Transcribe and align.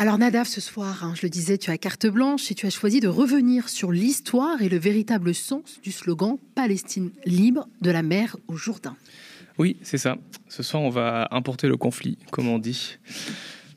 Alors 0.00 0.16
Nadav, 0.16 0.46
ce 0.46 0.60
soir, 0.60 1.02
hein, 1.02 1.12
je 1.16 1.22
le 1.22 1.28
disais, 1.28 1.58
tu 1.58 1.72
as 1.72 1.76
carte 1.76 2.06
blanche 2.06 2.52
et 2.52 2.54
tu 2.54 2.66
as 2.66 2.70
choisi 2.70 3.00
de 3.00 3.08
revenir 3.08 3.68
sur 3.68 3.90
l'histoire 3.90 4.62
et 4.62 4.68
le 4.68 4.78
véritable 4.78 5.34
sens 5.34 5.80
du 5.82 5.90
slogan 5.90 6.38
Palestine 6.54 7.10
libre 7.26 7.66
de 7.80 7.90
la 7.90 8.04
mer 8.04 8.36
au 8.46 8.54
Jourdain. 8.54 8.94
Oui, 9.58 9.76
c'est 9.82 9.98
ça. 9.98 10.16
Ce 10.48 10.62
soir, 10.62 10.84
on 10.84 10.88
va 10.88 11.26
importer 11.32 11.66
le 11.66 11.76
conflit, 11.76 12.16
comme 12.30 12.46
on 12.46 12.60
dit. 12.60 12.98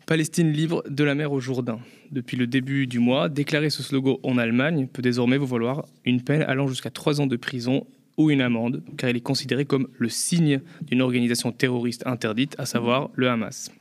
Palestine 0.05 0.51
libre 0.51 0.83
de 0.87 1.03
la 1.03 1.15
mer 1.15 1.31
au 1.31 1.39
Jourdain. 1.39 1.79
Depuis 2.11 2.37
le 2.37 2.45
début 2.45 2.85
du 2.85 2.99
mois, 2.99 3.27
déclarer 3.27 3.71
ce 3.71 3.81
slogan 3.81 4.17
en 4.21 4.37
Allemagne 4.37 4.85
peut 4.85 5.01
désormais 5.01 5.39
vous 5.39 5.47
valoir 5.47 5.87
une 6.05 6.21
peine 6.21 6.43
allant 6.43 6.67
jusqu'à 6.67 6.91
trois 6.91 7.19
ans 7.19 7.25
de 7.25 7.35
prison 7.35 7.87
ou 8.17 8.29
une 8.29 8.41
amende, 8.41 8.83
car 8.95 9.09
il 9.09 9.17
est 9.17 9.21
considéré 9.21 9.65
comme 9.65 9.87
le 9.97 10.07
signe 10.07 10.61
d'une 10.83 11.01
organisation 11.01 11.51
terroriste 11.51 12.05
interdite, 12.05 12.53
à 12.59 12.67
savoir 12.67 13.09
le 13.15 13.27
Hamas. 13.27 13.71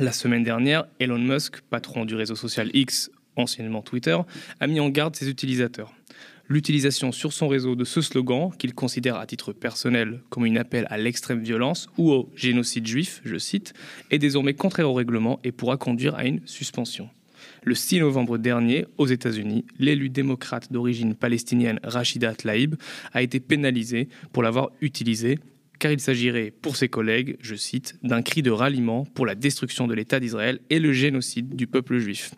La 0.00 0.12
semaine 0.12 0.44
dernière, 0.44 0.84
Elon 1.00 1.18
Musk, 1.18 1.60
patron 1.70 2.04
du 2.04 2.14
réseau 2.14 2.36
social 2.36 2.70
X, 2.72 3.10
anciennement 3.34 3.82
Twitter, 3.82 4.16
a 4.60 4.66
mis 4.68 4.78
en 4.78 4.90
garde 4.90 5.16
ses 5.16 5.28
utilisateurs. 5.28 5.92
L'utilisation 6.46 7.10
sur 7.10 7.32
son 7.32 7.48
réseau 7.48 7.74
de 7.74 7.82
ce 7.84 8.00
slogan, 8.00 8.52
qu'il 8.56 8.74
considère 8.74 9.16
à 9.16 9.26
titre 9.26 9.52
personnel 9.52 10.20
comme 10.30 10.46
une 10.46 10.56
appel 10.56 10.86
à 10.88 10.98
l'extrême 10.98 11.42
violence 11.42 11.88
ou 11.98 12.12
au 12.12 12.30
génocide 12.36 12.86
juif, 12.86 13.20
je 13.24 13.38
cite, 13.38 13.74
est 14.12 14.18
désormais 14.18 14.54
contraire 14.54 14.88
au 14.88 14.94
règlement 14.94 15.40
et 15.42 15.50
pourra 15.50 15.76
conduire 15.76 16.14
à 16.14 16.26
une 16.26 16.46
suspension. 16.46 17.10
Le 17.64 17.74
6 17.74 17.98
novembre 17.98 18.38
dernier, 18.38 18.86
aux 18.98 19.06
États-Unis, 19.06 19.64
l'élu 19.80 20.10
démocrate 20.10 20.72
d'origine 20.72 21.16
palestinienne 21.16 21.80
Rachida 21.82 22.34
Tlaib 22.34 22.76
a 23.12 23.22
été 23.22 23.40
pénalisé 23.40 24.08
pour 24.32 24.44
l'avoir 24.44 24.70
utilisé 24.80 25.40
car 25.78 25.92
il 25.92 26.00
s'agirait 26.00 26.50
pour 26.50 26.76
ses 26.76 26.88
collègues, 26.88 27.36
je 27.40 27.54
cite, 27.54 27.96
d'un 28.02 28.22
cri 28.22 28.42
de 28.42 28.50
ralliement 28.50 29.04
pour 29.04 29.26
la 29.26 29.34
destruction 29.34 29.86
de 29.86 29.94
l'État 29.94 30.20
d'Israël 30.20 30.60
et 30.70 30.78
le 30.78 30.92
génocide 30.92 31.54
du 31.54 31.66
peuple 31.66 31.98
juif. 31.98 32.34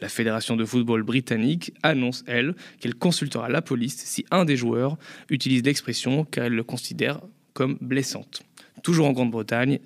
La 0.00 0.08
Fédération 0.08 0.56
de 0.56 0.64
football 0.64 1.02
britannique 1.02 1.72
annonce, 1.82 2.24
elle, 2.26 2.54
qu'elle 2.80 2.94
consultera 2.94 3.48
la 3.48 3.62
police 3.62 3.96
si 3.96 4.24
un 4.30 4.44
des 4.44 4.56
joueurs 4.56 4.98
utilise 5.28 5.62
l'expression 5.62 6.24
car 6.24 6.46
elle 6.46 6.54
le 6.54 6.64
considère 6.64 7.20
comme 7.52 7.76
blessante. 7.80 8.42
Toujours 8.82 9.06
en 9.06 9.12
Grande-Bretagne, 9.12 9.80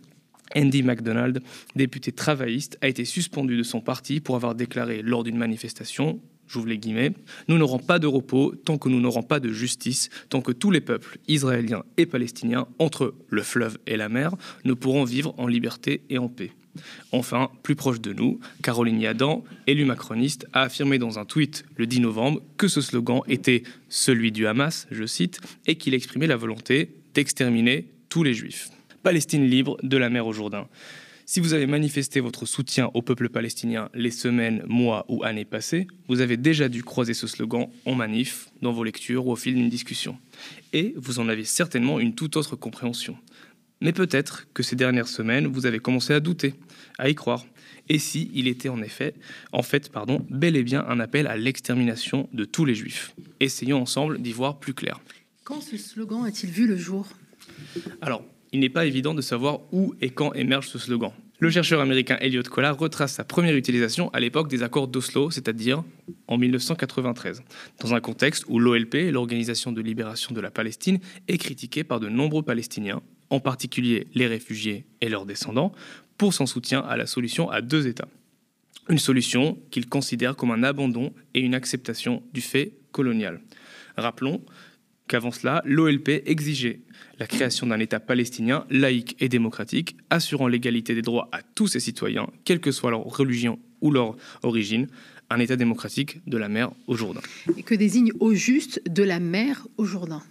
Andy 0.55 0.83
MacDonald, 0.83 1.43
député 1.75 2.13
travailliste, 2.13 2.79
a 2.81 2.89
été 2.89 3.05
suspendu 3.05 3.57
de 3.57 3.63
son 3.63 3.81
parti 3.81 4.21
pour 4.21 4.37
avoir 4.37 4.55
déclaré 4.55 5.03
lors 5.03 5.25
d'une 5.25 5.39
manifestation 5.39 6.21
j'ouvre 6.49 6.69
les 6.69 6.79
guillemets, 6.79 7.13
nous 7.49 7.59
n'aurons 7.59 7.79
pas 7.79 7.99
de 7.99 8.07
repos 8.07 8.55
tant 8.65 8.79
que 8.79 8.89
nous 8.89 9.01
n'aurons 9.01 9.23
pas 9.23 9.41
de 9.41 9.51
justice, 9.51 10.11
tant 10.29 10.41
que 10.41 10.53
tous 10.53 10.71
les 10.71 10.81
peuples, 10.81 11.19
israéliens 11.29 11.85
et 11.97 12.07
palestiniens, 12.07 12.67
entre 12.79 13.15
le 13.29 13.43
fleuve 13.43 13.79
et 13.87 13.97
la 13.97 14.09
mer, 14.09 14.35
ne 14.65 14.75
pourront 14.75 15.05
vivre 15.05 15.35
en 15.39 15.47
liberté 15.47 16.03
et 16.11 16.19
en 16.19 16.29
paix. 16.29 16.53
Enfin, 17.13 17.51
plus 17.63 17.77
proche 17.77 18.01
de 18.01 18.13
nous, 18.13 18.41
Caroline 18.63 19.01
Yadan, 19.01 19.45
élue 19.67 19.85
macroniste, 19.85 20.47
a 20.53 20.63
affirmé 20.63 20.99
dans 20.99 21.19
un 21.19 21.25
tweet 21.25 21.65
le 21.77 21.87
10 21.87 22.01
novembre 22.01 22.43
que 22.57 22.69
ce 22.69 22.81
slogan 22.81 23.21
était 23.29 23.63
celui 23.89 24.33
du 24.33 24.47
Hamas, 24.47 24.87
je 24.91 25.07
cite, 25.07 25.41
et 25.67 25.77
qu'il 25.77 25.95
exprimait 25.95 26.27
la 26.27 26.37
volonté 26.37 26.91
d'exterminer 27.15 27.87
tous 28.09 28.23
les 28.23 28.35
juifs. 28.35 28.71
Palestine 29.03 29.47
libre 29.47 29.77
de 29.83 29.97
la 29.97 30.11
mer 30.11 30.27
au 30.27 30.33
Jourdain. 30.33 30.67
Si 31.27 31.41
vous 31.41 31.55
avez 31.55 31.67
manifesté 31.67 32.21
votre 32.21 32.45
soutien 32.45 32.91
au 32.93 33.01
peuple 33.01 33.31
palestinien 33.31 33.89
les 33.95 34.11
semaines, 34.11 34.63
mois 34.67 35.07
ou 35.09 35.25
années 35.25 35.47
passées, 35.47 35.87
vous 36.07 36.21
avez 36.21 36.37
déjà 36.37 36.69
dû 36.69 36.83
croiser 36.83 37.15
ce 37.15 37.27
slogan 37.27 37.69
en 37.87 37.95
manif, 37.95 38.51
dans 38.61 38.73
vos 38.73 38.85
lectures 38.85 39.27
ou 39.27 39.33
au 39.33 39.37
fil 39.37 39.55
d'une 39.55 39.71
discussion. 39.71 40.19
Et 40.75 40.93
vous 40.99 41.21
en 41.21 41.29
avez 41.31 41.45
certainement 41.45 41.99
une 41.99 42.15
toute 42.15 42.37
autre 42.37 42.57
compréhension. 42.57 43.17
Mais 43.81 43.95
peut-être 43.95 44.47
que 44.53 44.63
ces 44.63 44.77
dernières 44.77 45.09
semaines, 45.09 45.47
vous 45.47 45.65
avez 45.65 45.79
commencé 45.79 46.13
à 46.13 46.21
douter, 46.21 46.55
à 46.99 47.09
y 47.09 47.15
croire. 47.15 47.47
Et 47.89 47.99
si 47.99 48.31
il 48.35 48.47
était 48.47 48.69
en 48.69 48.83
effet, 48.83 49.15
en 49.53 49.63
fait, 49.63 49.91
pardon, 49.91 50.27
bel 50.29 50.57
et 50.57 50.63
bien 50.63 50.85
un 50.89 51.01
appel 51.01 51.27
à 51.27 51.39
l'extermination 51.39 52.29
de 52.35 52.45
tous 52.45 52.67
les 52.67 52.75
juifs. 52.75 53.15
Essayons 53.41 53.81
ensemble 53.81 54.21
d'y 54.21 54.33
voir 54.33 54.59
plus 54.59 54.75
clair. 54.75 55.01
Quand 55.43 55.63
ce 55.63 55.79
slogan 55.79 56.25
a-t-il 56.27 56.53
vu 56.53 56.67
le 56.67 56.77
jour? 56.77 57.09
Alors, 58.03 58.25
il 58.55 58.61
n'est 58.61 58.69
pas 58.69 58.87
évident 58.87 59.15
de 59.15 59.21
savoir 59.21 59.63
où 59.73 59.95
et 60.01 60.11
quand 60.11 60.33
émerge 60.33 60.69
ce 60.69 60.79
slogan. 60.79 61.11
Le 61.41 61.51
chercheur 61.51 61.81
américain 61.81 62.17
Elliot 62.21 62.45
Collar 62.45 62.79
retrace 62.79 63.15
sa 63.15 63.25
première 63.25 63.57
utilisation 63.57 64.11
à 64.11 64.21
l'époque 64.21 64.47
des 64.47 64.63
accords 64.63 64.87
d'Oslo, 64.87 65.33
c'est-à-dire 65.33 65.83
en 66.29 66.39
1993, 66.39 67.43
dans 67.81 67.95
un 67.95 68.01
contexte 68.01 68.45
où 68.47 68.61
l'OLP, 68.61 69.11
l'Organisation 69.11 69.73
de 69.73 69.81
libération 69.83 70.33
de 70.33 70.41
la 70.41 70.53
Palestine, 70.53 71.01
est 71.27 71.37
critiquée 71.37 71.83
par 71.83 71.99
de 71.99 72.09
nombreux 72.09 72.45
Palestiniens, 72.45 73.03
en 73.29 73.41
particulier 73.41 74.07
les 74.15 74.29
réfugiés 74.29 74.87
et 75.01 75.09
leurs 75.09 75.27
descendants, 75.27 75.73
pour 76.17 76.33
son 76.33 76.47
soutien 76.47 76.79
à 76.79 76.97
la 76.97 77.07
solution 77.07 77.51
à 77.51 77.61
deux 77.61 77.89
États. 77.89 78.09
Une 78.89 78.99
solution 78.99 79.59
qu'il 79.73 79.89
considère 79.89 80.37
comme 80.37 80.53
un 80.53 80.63
abandon 80.63 81.13
et 81.35 81.41
une 81.41 81.57
acceptation 81.57 82.23
du 82.33 82.41
fait 82.41 82.75
colonial. 82.93 83.41
Rappelons 83.97 84.41
qu'avant 85.09 85.33
cela, 85.33 85.63
l'OLP 85.65 86.23
exigeait 86.27 86.81
la 87.19 87.27
création 87.27 87.67
d'un 87.67 87.79
État 87.79 88.01
palestinien 88.01 88.65
laïque 88.71 89.17
et 89.21 89.29
démocratique, 89.29 89.97
assurant 90.11 90.49
l'égalité 90.49 90.95
des 90.95 91.03
droits 91.03 91.29
à 91.33 91.43
tous 91.43 91.69
ses 91.69 91.81
citoyens, 91.81 92.29
quelle 92.45 92.61
que 92.61 92.73
soit 92.73 92.91
leur 92.91 93.05
religion 93.05 93.59
ou 93.81 93.91
leur 93.91 94.17
origine, 94.43 94.87
un 95.31 95.41
État 95.41 95.57
démocratique 95.57 96.21
de 96.27 96.37
la 96.37 96.49
mer 96.49 96.73
au 96.87 96.97
Jourdain. 96.97 97.21
Et 97.57 97.63
que 97.63 97.75
désigne 97.75 98.13
au 98.21 98.35
juste 98.35 98.81
de 98.89 99.03
la 99.03 99.21
mer 99.21 99.67
au 99.77 99.85
Jourdain? 99.85 100.23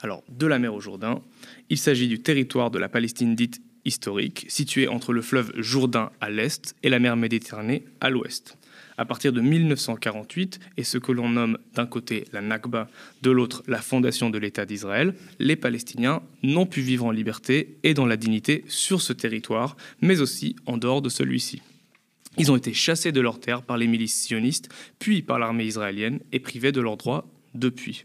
Alors, 0.00 0.22
de 0.28 0.46
la 0.46 0.58
mer 0.58 0.74
au 0.74 0.80
Jourdain, 0.80 1.22
il 1.70 1.78
s'agit 1.78 2.08
du 2.08 2.20
territoire 2.20 2.70
de 2.70 2.78
la 2.78 2.88
Palestine 2.88 3.34
dite 3.34 3.60
historique, 3.84 4.46
situé 4.48 4.86
entre 4.86 5.12
le 5.12 5.22
fleuve 5.22 5.52
Jourdain 5.56 6.10
à 6.20 6.30
l'est 6.30 6.76
et 6.82 6.88
la 6.88 6.98
mer 6.98 7.16
Méditerranée 7.16 7.84
à 8.00 8.10
l'ouest 8.10 8.56
à 8.98 9.04
partir 9.04 9.32
de 9.32 9.40
1948, 9.40 10.58
et 10.76 10.82
ce 10.82 10.98
que 10.98 11.12
l'on 11.12 11.28
nomme 11.28 11.56
d'un 11.74 11.86
côté 11.86 12.24
la 12.32 12.42
Nakba, 12.42 12.88
de 13.22 13.30
l'autre 13.30 13.62
la 13.68 13.80
fondation 13.80 14.28
de 14.28 14.38
l'État 14.38 14.66
d'Israël, 14.66 15.14
les 15.38 15.56
Palestiniens 15.56 16.20
n'ont 16.42 16.66
pu 16.66 16.80
vivre 16.80 17.06
en 17.06 17.12
liberté 17.12 17.78
et 17.84 17.94
dans 17.94 18.06
la 18.06 18.16
dignité 18.16 18.64
sur 18.66 19.00
ce 19.00 19.12
territoire, 19.12 19.76
mais 20.02 20.20
aussi 20.20 20.56
en 20.66 20.76
dehors 20.76 21.00
de 21.00 21.08
celui-ci. 21.08 21.62
Ils 22.36 22.50
ont 22.50 22.56
été 22.56 22.74
chassés 22.74 23.12
de 23.12 23.20
leurs 23.20 23.40
terres 23.40 23.62
par 23.62 23.78
les 23.78 23.86
milices 23.86 24.20
sionistes, 24.20 24.68
puis 24.98 25.22
par 25.22 25.38
l'armée 25.38 25.64
israélienne, 25.64 26.20
et 26.32 26.40
privés 26.40 26.72
de 26.72 26.80
leurs 26.80 26.96
droits 26.96 27.28
depuis. 27.54 28.04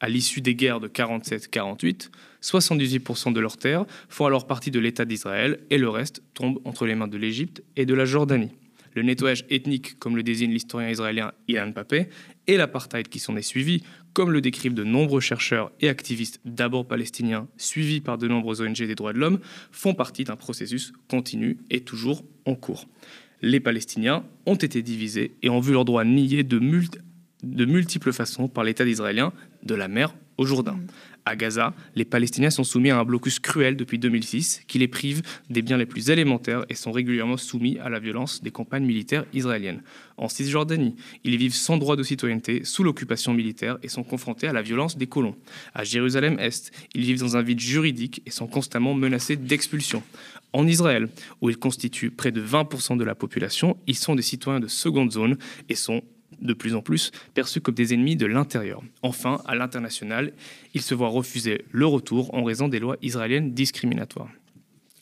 À 0.00 0.08
l'issue 0.10 0.42
des 0.42 0.54
guerres 0.54 0.80
de 0.80 0.88
47-48, 0.88 2.10
78% 2.42 3.32
de 3.32 3.40
leurs 3.40 3.56
terres 3.56 3.86
font 4.10 4.26
alors 4.26 4.46
partie 4.46 4.70
de 4.70 4.78
l'État 4.78 5.06
d'Israël 5.06 5.60
et 5.70 5.78
le 5.78 5.88
reste 5.88 6.22
tombe 6.34 6.58
entre 6.66 6.84
les 6.84 6.94
mains 6.94 7.08
de 7.08 7.16
l'Égypte 7.16 7.62
et 7.76 7.86
de 7.86 7.94
la 7.94 8.04
Jordanie 8.04 8.50
le 8.94 9.02
nettoyage 9.02 9.44
ethnique, 9.50 9.98
comme 9.98 10.16
le 10.16 10.22
désigne 10.22 10.52
l'historien 10.52 10.88
israélien 10.88 11.32
Ilan 11.48 11.72
Papé, 11.72 12.08
et 12.46 12.56
l'apartheid 12.56 13.08
qui 13.08 13.18
s'en 13.18 13.36
est 13.36 13.42
suivi, 13.42 13.82
comme 14.12 14.30
le 14.30 14.40
décrivent 14.40 14.74
de 14.74 14.84
nombreux 14.84 15.20
chercheurs 15.20 15.72
et 15.80 15.88
activistes 15.88 16.40
d'abord 16.44 16.86
palestiniens, 16.86 17.48
suivis 17.56 18.00
par 18.00 18.18
de 18.18 18.28
nombreuses 18.28 18.60
ONG 18.60 18.76
des 18.76 18.94
droits 18.94 19.12
de 19.12 19.18
l'homme, 19.18 19.40
font 19.72 19.94
partie 19.94 20.24
d'un 20.24 20.36
processus 20.36 20.92
continu 21.08 21.58
et 21.70 21.80
toujours 21.80 22.24
en 22.44 22.54
cours. 22.54 22.86
Les 23.42 23.60
Palestiniens 23.60 24.24
ont 24.46 24.54
été 24.54 24.82
divisés 24.82 25.34
et 25.42 25.50
ont 25.50 25.60
vu 25.60 25.72
leurs 25.72 25.84
droits 25.84 26.04
niés 26.04 26.44
de, 26.44 26.58
de 27.44 27.64
multiples 27.64 28.12
façons 28.12 28.48
par 28.48 28.64
l'État 28.64 28.84
d'israélien, 28.84 29.32
de 29.62 29.74
la 29.74 29.88
mer 29.88 30.14
au 30.36 30.46
Jourdain. 30.46 30.72
Mm. 30.72 30.86
À 31.26 31.36
Gaza, 31.36 31.72
les 31.94 32.04
Palestiniens 32.04 32.50
sont 32.50 32.64
soumis 32.64 32.90
à 32.90 32.98
un 32.98 33.04
blocus 33.04 33.38
cruel 33.38 33.76
depuis 33.76 33.98
2006 33.98 34.62
qui 34.68 34.78
les 34.78 34.88
prive 34.88 35.22
des 35.48 35.62
biens 35.62 35.78
les 35.78 35.86
plus 35.86 36.10
élémentaires 36.10 36.66
et 36.68 36.74
sont 36.74 36.92
régulièrement 36.92 37.38
soumis 37.38 37.78
à 37.78 37.88
la 37.88 37.98
violence 37.98 38.42
des 38.42 38.50
campagnes 38.50 38.84
militaires 38.84 39.24
israéliennes. 39.32 39.82
En 40.18 40.28
Cisjordanie, 40.28 40.96
ils 41.24 41.38
vivent 41.38 41.54
sans 41.54 41.78
droit 41.78 41.96
de 41.96 42.02
citoyenneté, 42.02 42.62
sous 42.64 42.84
l'occupation 42.84 43.32
militaire 43.32 43.78
et 43.82 43.88
sont 43.88 44.02
confrontés 44.02 44.48
à 44.48 44.52
la 44.52 44.60
violence 44.60 44.98
des 44.98 45.06
colons. 45.06 45.34
À 45.72 45.82
Jérusalem-Est, 45.82 46.72
ils 46.94 47.04
vivent 47.04 47.20
dans 47.20 47.38
un 47.38 47.42
vide 47.42 47.60
juridique 47.60 48.20
et 48.26 48.30
sont 48.30 48.46
constamment 48.46 48.92
menacés 48.92 49.36
d'expulsion. 49.36 50.02
En 50.52 50.66
Israël, 50.66 51.08
où 51.40 51.48
ils 51.48 51.56
constituent 51.56 52.10
près 52.10 52.32
de 52.32 52.42
20% 52.42 52.98
de 52.98 53.04
la 53.04 53.14
population, 53.14 53.78
ils 53.86 53.96
sont 53.96 54.14
des 54.14 54.22
citoyens 54.22 54.60
de 54.60 54.68
seconde 54.68 55.10
zone 55.10 55.38
et 55.70 55.74
sont 55.74 56.02
de 56.40 56.52
plus 56.52 56.74
en 56.74 56.82
plus 56.82 57.10
perçus 57.34 57.60
comme 57.60 57.74
des 57.74 57.94
ennemis 57.94 58.16
de 58.16 58.26
l'intérieur. 58.26 58.82
Enfin, 59.02 59.40
à 59.46 59.54
l'international, 59.54 60.32
ils 60.74 60.82
se 60.82 60.94
voient 60.94 61.08
refuser 61.08 61.64
le 61.70 61.86
retour 61.86 62.34
en 62.34 62.44
raison 62.44 62.68
des 62.68 62.78
lois 62.78 62.96
israéliennes 63.02 63.52
discriminatoires. 63.52 64.30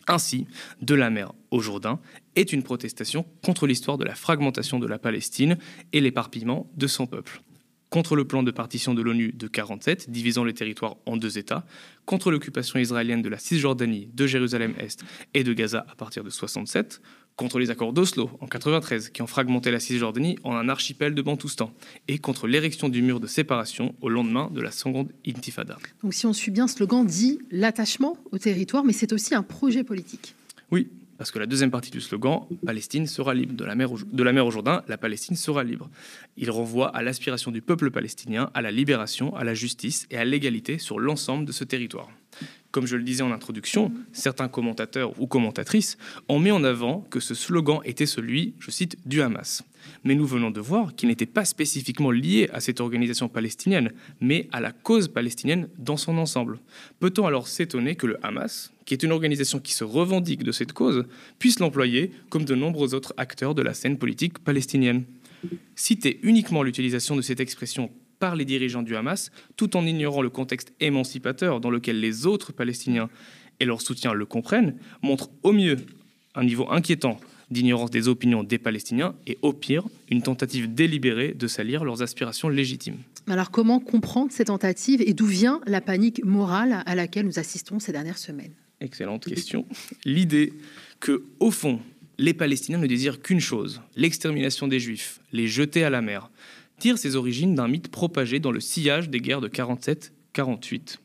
Ainsi, 0.08 0.46
de 0.80 0.94
la 0.94 1.10
mer 1.10 1.32
au 1.50 1.60
Jourdain 1.60 2.00
est 2.34 2.52
une 2.52 2.62
protestation 2.62 3.24
contre 3.44 3.66
l'histoire 3.66 3.98
de 3.98 4.04
la 4.04 4.14
fragmentation 4.14 4.78
de 4.78 4.86
la 4.86 4.98
Palestine 4.98 5.58
et 5.92 6.00
l'éparpillement 6.00 6.68
de 6.76 6.86
son 6.86 7.06
peuple 7.06 7.40
contre 7.92 8.16
le 8.16 8.24
plan 8.24 8.42
de 8.42 8.50
partition 8.50 8.94
de 8.94 9.02
l'ONU 9.02 9.32
de 9.32 9.46
47, 9.46 10.08
divisant 10.08 10.44
le 10.44 10.54
territoire 10.54 10.96
en 11.04 11.18
deux 11.18 11.36
États, 11.36 11.66
contre 12.06 12.30
l'occupation 12.30 12.78
israélienne 12.78 13.20
de 13.20 13.28
la 13.28 13.36
Cisjordanie, 13.36 14.08
de 14.14 14.26
Jérusalem-Est 14.26 15.04
et 15.34 15.44
de 15.44 15.52
Gaza 15.52 15.84
à 15.90 15.94
partir 15.94 16.24
de 16.24 16.30
67, 16.30 17.02
contre 17.36 17.58
les 17.58 17.70
accords 17.70 17.92
d'Oslo 17.92 18.30
en 18.40 18.46
93 18.46 19.10
qui 19.10 19.22
ont 19.22 19.26
fragmenté 19.26 19.70
la 19.70 19.80
Cisjordanie 19.80 20.38
en 20.44 20.54
un 20.54 20.68
archipel 20.68 21.14
de 21.14 21.22
Bantoustan, 21.22 21.72
et 22.08 22.18
contre 22.18 22.46
l'érection 22.46 22.88
du 22.88 23.02
mur 23.02 23.20
de 23.20 23.26
séparation 23.26 23.94
au 24.00 24.08
lendemain 24.08 24.50
de 24.52 24.60
la 24.60 24.70
seconde 24.70 25.10
intifada. 25.26 25.78
Donc 26.02 26.14
si 26.14 26.26
on 26.26 26.32
suit 26.32 26.50
bien, 26.50 26.66
ce 26.68 26.76
slogan 26.76 27.06
dit 27.06 27.38
l'attachement 27.50 28.16
au 28.30 28.38
territoire, 28.38 28.84
mais 28.84 28.92
c'est 28.92 29.12
aussi 29.12 29.34
un 29.34 29.42
projet 29.42 29.84
politique. 29.84 30.34
Oui, 30.70 30.88
Parce 31.18 31.30
que 31.30 31.38
la 31.38 31.46
deuxième 31.46 31.70
partie 31.70 31.92
du 31.92 32.00
slogan, 32.00 32.40
Palestine 32.66 33.06
sera 33.06 33.32
libre, 33.32 33.54
de 33.54 33.64
la 33.64 33.76
mer 33.76 33.92
au, 33.92 33.98
de 33.98 34.22
la 34.24 34.32
mer 34.32 34.44
au 34.44 34.50
Jourdain, 34.50 34.82
la 34.88 34.98
Palestine 34.98 35.36
sera 35.36 35.62
libre. 35.62 35.88
Il 36.36 36.50
renvoie 36.50 36.88
à 36.88 37.02
l'aspiration 37.02 37.52
du 37.52 37.62
peuple 37.62 37.92
palestinien, 37.92 38.50
à 38.54 38.62
la 38.62 38.72
libération, 38.72 39.36
à 39.36 39.44
la 39.44 39.54
justice 39.54 40.08
et 40.10 40.16
à 40.16 40.24
l'égalité 40.24 40.78
sur 40.78 40.98
l'ensemble 40.98 41.44
de 41.44 41.52
ce 41.52 41.62
territoire. 41.62 42.10
Comme 42.72 42.86
je 42.86 42.96
le 42.96 43.02
disais 43.02 43.22
en 43.22 43.32
introduction, 43.32 43.92
certains 44.12 44.48
commentateurs 44.48 45.12
ou 45.20 45.26
commentatrices 45.26 45.98
ont 46.28 46.38
mis 46.38 46.50
en 46.50 46.64
avant 46.64 47.02
que 47.10 47.20
ce 47.20 47.34
slogan 47.34 47.80
était 47.84 48.06
celui, 48.06 48.54
je 48.58 48.70
cite, 48.70 48.96
du 49.04 49.20
Hamas. 49.20 49.62
Mais 50.04 50.14
nous 50.14 50.26
venons 50.26 50.50
de 50.50 50.60
voir 50.60 50.94
qu'il 50.94 51.10
n'était 51.10 51.26
pas 51.26 51.44
spécifiquement 51.44 52.10
lié 52.10 52.48
à 52.50 52.60
cette 52.60 52.80
organisation 52.80 53.28
palestinienne, 53.28 53.92
mais 54.22 54.48
à 54.52 54.60
la 54.60 54.72
cause 54.72 55.08
palestinienne 55.08 55.68
dans 55.78 55.98
son 55.98 56.16
ensemble. 56.16 56.60
Peut-on 56.98 57.26
alors 57.26 57.46
s'étonner 57.46 57.94
que 57.94 58.06
le 58.06 58.24
Hamas, 58.24 58.72
qui 58.86 58.94
est 58.94 59.02
une 59.02 59.12
organisation 59.12 59.60
qui 59.60 59.74
se 59.74 59.84
revendique 59.84 60.42
de 60.42 60.52
cette 60.52 60.72
cause, 60.72 61.04
puisse 61.38 61.58
l'employer 61.58 62.10
comme 62.30 62.46
de 62.46 62.54
nombreux 62.54 62.94
autres 62.94 63.12
acteurs 63.18 63.54
de 63.54 63.62
la 63.62 63.74
scène 63.74 63.98
politique 63.98 64.38
palestinienne? 64.38 65.04
Citer 65.74 66.20
uniquement 66.22 66.62
l'utilisation 66.62 67.16
de 67.16 67.22
cette 67.22 67.40
expression 67.40 67.90
par 68.22 68.36
les 68.36 68.44
dirigeants 68.44 68.84
du 68.84 68.94
Hamas, 68.94 69.32
tout 69.56 69.76
en 69.76 69.84
ignorant 69.84 70.22
le 70.22 70.30
contexte 70.30 70.72
émancipateur 70.78 71.58
dans 71.58 71.70
lequel 71.70 71.98
les 71.98 72.24
autres 72.24 72.52
Palestiniens 72.52 73.10
et 73.58 73.64
leurs 73.64 73.82
soutiens 73.82 74.12
le 74.12 74.26
comprennent, 74.26 74.76
montre 75.02 75.28
au 75.42 75.50
mieux 75.50 75.78
un 76.36 76.44
niveau 76.44 76.70
inquiétant 76.70 77.18
d'ignorance 77.50 77.90
des 77.90 78.06
opinions 78.06 78.44
des 78.44 78.58
Palestiniens 78.58 79.16
et 79.26 79.38
au 79.42 79.52
pire 79.52 79.88
une 80.08 80.22
tentative 80.22 80.72
délibérée 80.72 81.34
de 81.34 81.48
salir 81.48 81.82
leurs 81.82 82.00
aspirations 82.00 82.48
légitimes. 82.48 82.98
Alors 83.26 83.50
comment 83.50 83.80
comprendre 83.80 84.30
ces 84.30 84.44
tentatives 84.44 85.02
et 85.04 85.14
d'où 85.14 85.26
vient 85.26 85.60
la 85.66 85.80
panique 85.80 86.24
morale 86.24 86.84
à 86.86 86.94
laquelle 86.94 87.26
nous 87.26 87.40
assistons 87.40 87.80
ces 87.80 87.90
dernières 87.90 88.18
semaines? 88.18 88.52
Excellente 88.80 89.24
question. 89.24 89.66
L'idée 90.04 90.52
que, 91.00 91.24
au 91.40 91.50
fond, 91.50 91.80
les 92.18 92.34
Palestiniens 92.34 92.78
ne 92.78 92.86
désirent 92.86 93.20
qu'une 93.20 93.40
chose, 93.40 93.80
l'extermination 93.96 94.68
des 94.68 94.78
Juifs, 94.78 95.18
les 95.32 95.48
jeter 95.48 95.82
à 95.82 95.90
la 95.90 96.02
mer, 96.02 96.30
tire 96.82 96.98
ses 96.98 97.14
origines 97.14 97.54
d'un 97.54 97.68
mythe 97.68 97.92
propagé 97.92 98.40
dans 98.40 98.50
le 98.50 98.58
sillage 98.58 99.08
des 99.08 99.20
guerres 99.20 99.40
de 99.40 99.46
47-48. 99.46 100.98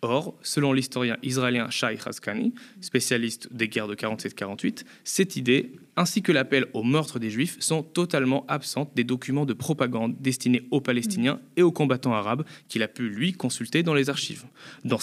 Or, 0.00 0.34
selon 0.40 0.72
l'historien 0.72 1.18
israélien 1.22 1.68
Shai 1.68 1.98
Haskani, 2.02 2.54
spécialiste 2.80 3.52
des 3.52 3.68
guerres 3.68 3.86
de 3.86 3.94
47-48, 3.94 4.84
cette 5.04 5.36
idée, 5.36 5.72
ainsi 5.94 6.22
que 6.22 6.32
l'appel 6.32 6.68
au 6.72 6.82
meurtre 6.82 7.18
des 7.18 7.28
Juifs, 7.28 7.58
sont 7.60 7.82
totalement 7.82 8.46
absentes 8.48 8.92
des 8.94 9.04
documents 9.04 9.44
de 9.44 9.52
propagande 9.52 10.16
destinés 10.18 10.66
aux 10.70 10.80
Palestiniens 10.80 11.38
et 11.58 11.62
aux 11.62 11.70
combattants 11.70 12.14
arabes 12.14 12.46
qu'il 12.68 12.82
a 12.82 12.88
pu, 12.88 13.10
lui, 13.10 13.34
consulter 13.34 13.82
dans 13.82 13.92
les 13.92 14.08
archives. 14.08 14.46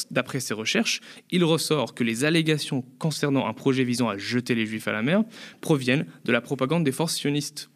D'après 0.09 0.39
ses 0.39 0.55
recherches, 0.55 0.99
il 1.29 1.43
ressort 1.43 1.93
que 1.93 2.03
les 2.03 2.25
allégations 2.25 2.83
concernant 2.97 3.45
un 3.45 3.53
projet 3.53 3.83
visant 3.83 4.09
à 4.09 4.17
jeter 4.17 4.55
les 4.55 4.65
Juifs 4.65 4.87
à 4.87 4.93
la 4.93 5.03
mer 5.03 5.23
proviennent 5.61 6.07
de 6.25 6.31
la 6.31 6.41
propagande 6.41 6.83
des 6.83 6.91
forces 6.91 7.17
sionistes. 7.17 7.69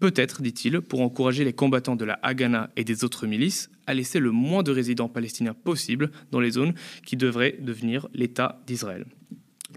Peut-être, 0.00 0.42
dit-il, 0.42 0.80
pour 0.80 1.00
encourager 1.00 1.44
les 1.44 1.52
combattants 1.52 1.96
de 1.96 2.04
la 2.04 2.18
Haganah 2.22 2.70
et 2.76 2.84
des 2.84 3.04
autres 3.04 3.26
milices 3.26 3.70
à 3.86 3.94
laisser 3.94 4.20
le 4.20 4.30
moins 4.30 4.62
de 4.62 4.70
résidents 4.70 5.08
palestiniens 5.08 5.54
possible 5.54 6.10
dans 6.30 6.40
les 6.40 6.52
zones 6.52 6.74
qui 7.04 7.16
devraient 7.16 7.56
devenir 7.60 8.08
l'État 8.14 8.62
d'Israël. 8.66 9.06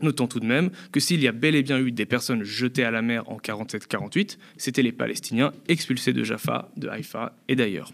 Notons 0.02 0.28
tout 0.28 0.40
de 0.40 0.46
même 0.46 0.70
que 0.92 1.00
s'il 1.00 1.22
y 1.22 1.28
a 1.28 1.32
bel 1.32 1.56
et 1.56 1.64
bien 1.64 1.80
eu 1.80 1.92
des 1.92 2.06
personnes 2.06 2.44
jetées 2.44 2.84
à 2.84 2.92
la 2.92 3.02
mer 3.02 3.30
en 3.30 3.38
47-48, 3.38 4.38
c'étaient 4.58 4.84
les 4.84 4.92
Palestiniens 4.92 5.52
expulsés 5.68 6.14
de 6.14 6.24
Jaffa, 6.24 6.72
de 6.78 6.88
Haïfa 6.88 7.36
et 7.48 7.56
d'ailleurs. 7.56 7.92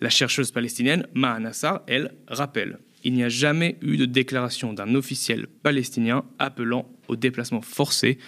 La 0.00 0.10
chercheuse 0.10 0.50
palestinienne 0.50 1.06
Maha 1.14 1.40
Nassar, 1.40 1.82
elle, 1.86 2.14
rappelle 2.28 2.78
il 3.06 3.12
n'y 3.12 3.22
a 3.22 3.28
jamais 3.28 3.76
eu 3.82 3.96
de 3.96 4.04
déclaration 4.04 4.72
d'un 4.72 4.96
officiel 4.96 5.46
palestinien 5.46 6.24
appelant 6.40 6.90
au 7.06 7.14
déplacement 7.14 7.62
forcé 7.62 8.18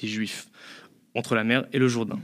des 0.00 0.08
Juifs 0.08 0.48
entre 1.14 1.34
la 1.34 1.44
mer 1.44 1.66
et 1.72 1.78
le 1.78 1.88
Jourdain. 1.88 2.20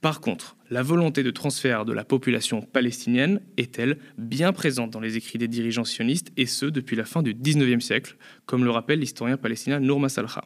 Par 0.00 0.22
contre, 0.22 0.56
la 0.70 0.82
volonté 0.82 1.22
de 1.22 1.30
transfert 1.30 1.84
de 1.84 1.92
la 1.92 2.04
population 2.04 2.62
palestinienne 2.62 3.42
est-elle 3.58 3.98
bien 4.16 4.50
présente 4.54 4.90
dans 4.90 5.00
les 5.00 5.18
écrits 5.18 5.36
des 5.36 5.48
dirigeants 5.48 5.84
sionistes, 5.84 6.32
et 6.38 6.46
ce 6.46 6.64
depuis 6.64 6.96
la 6.96 7.04
fin 7.04 7.22
du 7.22 7.34
XIXe 7.34 7.84
siècle, 7.84 8.16
comme 8.46 8.64
le 8.64 8.70
rappelle 8.70 9.00
l'historien 9.00 9.36
palestinien 9.36 9.78
Nour 9.78 10.00
Masalha. 10.00 10.42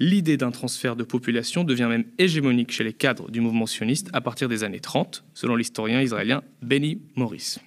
L'idée 0.00 0.36
d'un 0.36 0.50
transfert 0.50 0.96
de 0.96 1.04
population 1.04 1.62
devient 1.62 1.86
même 1.88 2.06
hégémonique 2.18 2.72
chez 2.72 2.82
les 2.82 2.92
cadres 2.92 3.30
du 3.30 3.40
mouvement 3.40 3.66
sioniste 3.66 4.10
à 4.12 4.20
partir 4.20 4.48
des 4.48 4.64
années 4.64 4.80
30, 4.80 5.24
selon 5.34 5.54
l'historien 5.54 6.02
israélien 6.02 6.42
Benny 6.60 7.00
Morris. 7.14 7.58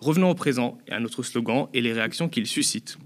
Revenons 0.00 0.30
au 0.30 0.34
présent 0.34 0.78
et 0.88 0.92
à 0.92 0.98
notre 0.98 1.22
slogan 1.22 1.68
et 1.72 1.80
les 1.80 1.92
réactions 1.92 2.28
qu'il 2.28 2.48
suscite. 2.48 2.98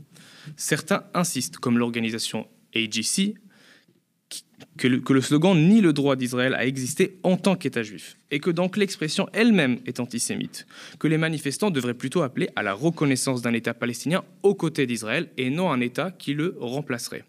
Certains 0.56 1.04
insistent, 1.12 1.58
comme 1.58 1.76
l'organisation 1.76 2.46
AGC, 2.74 3.34
que 4.76 4.88
le, 4.88 5.20
slogan 5.20 5.54
nie 5.56 5.80
le 5.80 5.92
droit 5.92 6.16
d'Israël 6.16 6.54
à 6.54 6.66
exister 6.66 7.18
en 7.22 7.36
tant 7.36 7.56
qu'État 7.56 7.82
juif, 7.82 8.18
et 8.30 8.40
que 8.40 8.50
donc 8.50 8.76
l'expression 8.76 9.28
elle-même 9.32 9.78
est 9.86 10.00
antisémite, 10.00 10.66
que 10.98 11.08
les 11.08 11.18
manifestants 11.18 11.70
devraient 11.70 11.94
plutôt 11.94 12.22
appeler 12.22 12.48
à 12.56 12.62
la 12.62 12.72
reconnaissance 12.72 13.42
d'un 13.42 13.52
État 13.52 13.74
palestinien 13.74 14.24
aux 14.42 14.54
côtés 14.54 14.86
d'Israël 14.86 15.28
et 15.36 15.50
non 15.50 15.70
un 15.70 15.80
État 15.80 16.10
qui 16.10 16.34
le 16.34 16.56
remplacerait. 16.58 17.24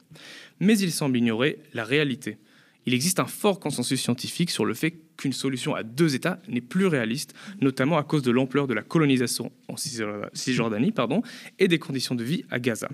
Mais 0.59 0.77
il 0.77 0.91
semble 0.91 1.17
ignorer 1.17 1.59
la 1.73 1.83
réalité. 1.83 2.37
Il 2.85 2.93
existe 2.93 3.19
un 3.19 3.25
fort 3.25 3.59
consensus 3.59 3.99
scientifique 3.99 4.51
sur 4.51 4.65
le 4.65 4.73
fait 4.73 4.93
qu'une 5.17 5.33
solution 5.33 5.73
à 5.73 5.83
deux 5.83 6.15
États 6.15 6.39
n'est 6.47 6.61
plus 6.61 6.85
réaliste, 6.85 7.33
notamment 7.61 7.97
à 7.97 8.03
cause 8.03 8.21
de 8.21 8.31
l'ampleur 8.31 8.67
de 8.67 8.73
la 8.73 8.83
colonisation 8.83 9.51
en 9.67 9.75
Cisjordanie 9.77 10.91
pardon, 10.91 11.21
et 11.57 11.67
des 11.67 11.79
conditions 11.79 12.15
de 12.15 12.23
vie 12.23 12.43
à 12.51 12.59
Gaza. 12.59 12.89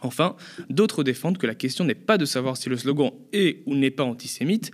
Enfin, 0.00 0.36
d'autres 0.68 1.04
défendent 1.04 1.38
que 1.38 1.46
la 1.46 1.54
question 1.54 1.84
n'est 1.84 1.94
pas 1.94 2.18
de 2.18 2.24
savoir 2.24 2.56
si 2.56 2.68
le 2.68 2.76
slogan 2.76 3.12
est 3.32 3.62
ou 3.66 3.74
n'est 3.74 3.90
pas 3.90 4.04
antisémite, 4.04 4.70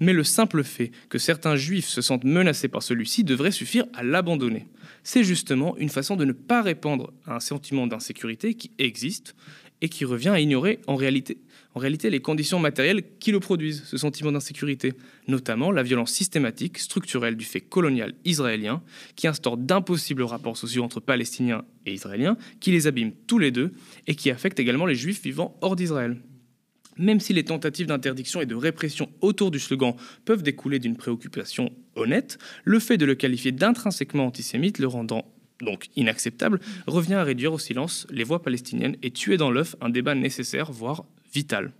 mais 0.00 0.12
le 0.12 0.24
simple 0.24 0.62
fait 0.62 0.92
que 1.08 1.18
certains 1.18 1.56
juifs 1.56 1.88
se 1.88 2.00
sentent 2.00 2.24
menacés 2.24 2.68
par 2.68 2.82
celui-ci 2.82 3.24
devrait 3.24 3.50
suffire 3.50 3.86
à 3.94 4.02
l'abandonner. 4.02 4.66
C'est 5.02 5.24
justement 5.24 5.76
une 5.76 5.88
façon 5.88 6.16
de 6.16 6.24
ne 6.24 6.32
pas 6.32 6.62
répandre 6.62 7.12
un 7.26 7.40
sentiment 7.40 7.86
d'insécurité 7.86 8.54
qui 8.54 8.70
existe 8.78 9.34
et 9.80 9.88
qui 9.88 10.04
revient 10.04 10.30
à 10.30 10.40
ignorer 10.40 10.80
en 10.86 10.96
réalité 10.96 11.38
les 12.10 12.20
conditions 12.20 12.58
matérielles 12.58 13.02
qui 13.20 13.32
le 13.32 13.40
produisent, 13.40 13.84
ce 13.84 13.96
sentiment 13.96 14.32
d'insécurité, 14.32 14.94
notamment 15.26 15.70
la 15.70 15.82
violence 15.82 16.12
systématique, 16.12 16.78
structurelle 16.78 17.36
du 17.36 17.44
fait 17.44 17.60
colonial 17.60 18.14
israélien, 18.24 18.82
qui 19.16 19.26
instaure 19.26 19.56
d'impossibles 19.56 20.22
rapports 20.22 20.56
sociaux 20.56 20.82
entre 20.82 21.00
Palestiniens 21.00 21.64
et 21.86 21.92
Israéliens, 21.92 22.36
qui 22.60 22.72
les 22.72 22.86
abîme 22.86 23.12
tous 23.26 23.38
les 23.38 23.50
deux 23.50 23.72
et 24.06 24.14
qui 24.14 24.30
affecte 24.30 24.60
également 24.60 24.86
les 24.86 24.94
Juifs 24.94 25.22
vivant 25.22 25.56
hors 25.60 25.76
d'Israël. 25.76 26.16
Même 26.96 27.20
si 27.20 27.32
les 27.32 27.44
tentatives 27.44 27.86
d'interdiction 27.86 28.40
et 28.40 28.46
de 28.46 28.56
répression 28.56 29.08
autour 29.20 29.52
du 29.52 29.60
slogan 29.60 29.94
peuvent 30.24 30.42
découler 30.42 30.80
d'une 30.80 30.96
préoccupation 30.96 31.70
honnête, 31.94 32.38
le 32.64 32.80
fait 32.80 32.96
de 32.96 33.06
le 33.06 33.14
qualifier 33.14 33.52
d'intrinsèquement 33.52 34.26
antisémite, 34.26 34.80
le 34.80 34.88
rendant 34.88 35.24
donc 35.62 35.88
inacceptable, 35.96 36.60
revient 36.86 37.14
à 37.14 37.24
réduire 37.24 37.52
au 37.52 37.58
silence 37.58 38.06
les 38.10 38.24
voix 38.24 38.42
palestiniennes 38.42 38.96
et 39.02 39.10
tuer 39.10 39.36
dans 39.36 39.50
l'œuf 39.50 39.76
un 39.80 39.90
débat 39.90 40.14
nécessaire, 40.14 40.70
voire 40.72 41.04
vital. 41.32 41.72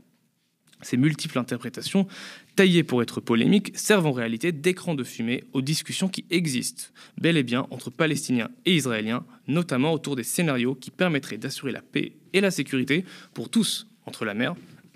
Ces 0.82 0.96
multiples 0.96 1.38
interprétations, 1.38 2.06
taillées 2.54 2.84
pour 2.84 3.02
être 3.02 3.20
polémiques, 3.20 3.76
servent 3.76 4.06
en 4.06 4.12
réalité 4.12 4.52
d'écran 4.52 4.94
de 4.94 5.02
fumée 5.02 5.42
aux 5.52 5.60
discussions 5.60 6.08
qui 6.08 6.24
existent, 6.30 6.84
bel 7.20 7.36
et 7.36 7.42
bien 7.42 7.66
entre 7.70 7.90
Palestiniens 7.90 8.50
et 8.64 8.76
Israéliens, 8.76 9.24
notamment 9.48 9.92
autour 9.92 10.14
des 10.14 10.22
scénarios 10.22 10.76
qui 10.76 10.90
permettraient 10.90 11.36
d'assurer 11.36 11.72
la 11.72 11.82
paix 11.82 12.12
et 12.32 12.40
la 12.40 12.52
sécurité 12.52 13.04
pour 13.34 13.48
tous 13.48 13.88
entre 14.06 14.24
la 14.24 14.34
mer 14.34 14.54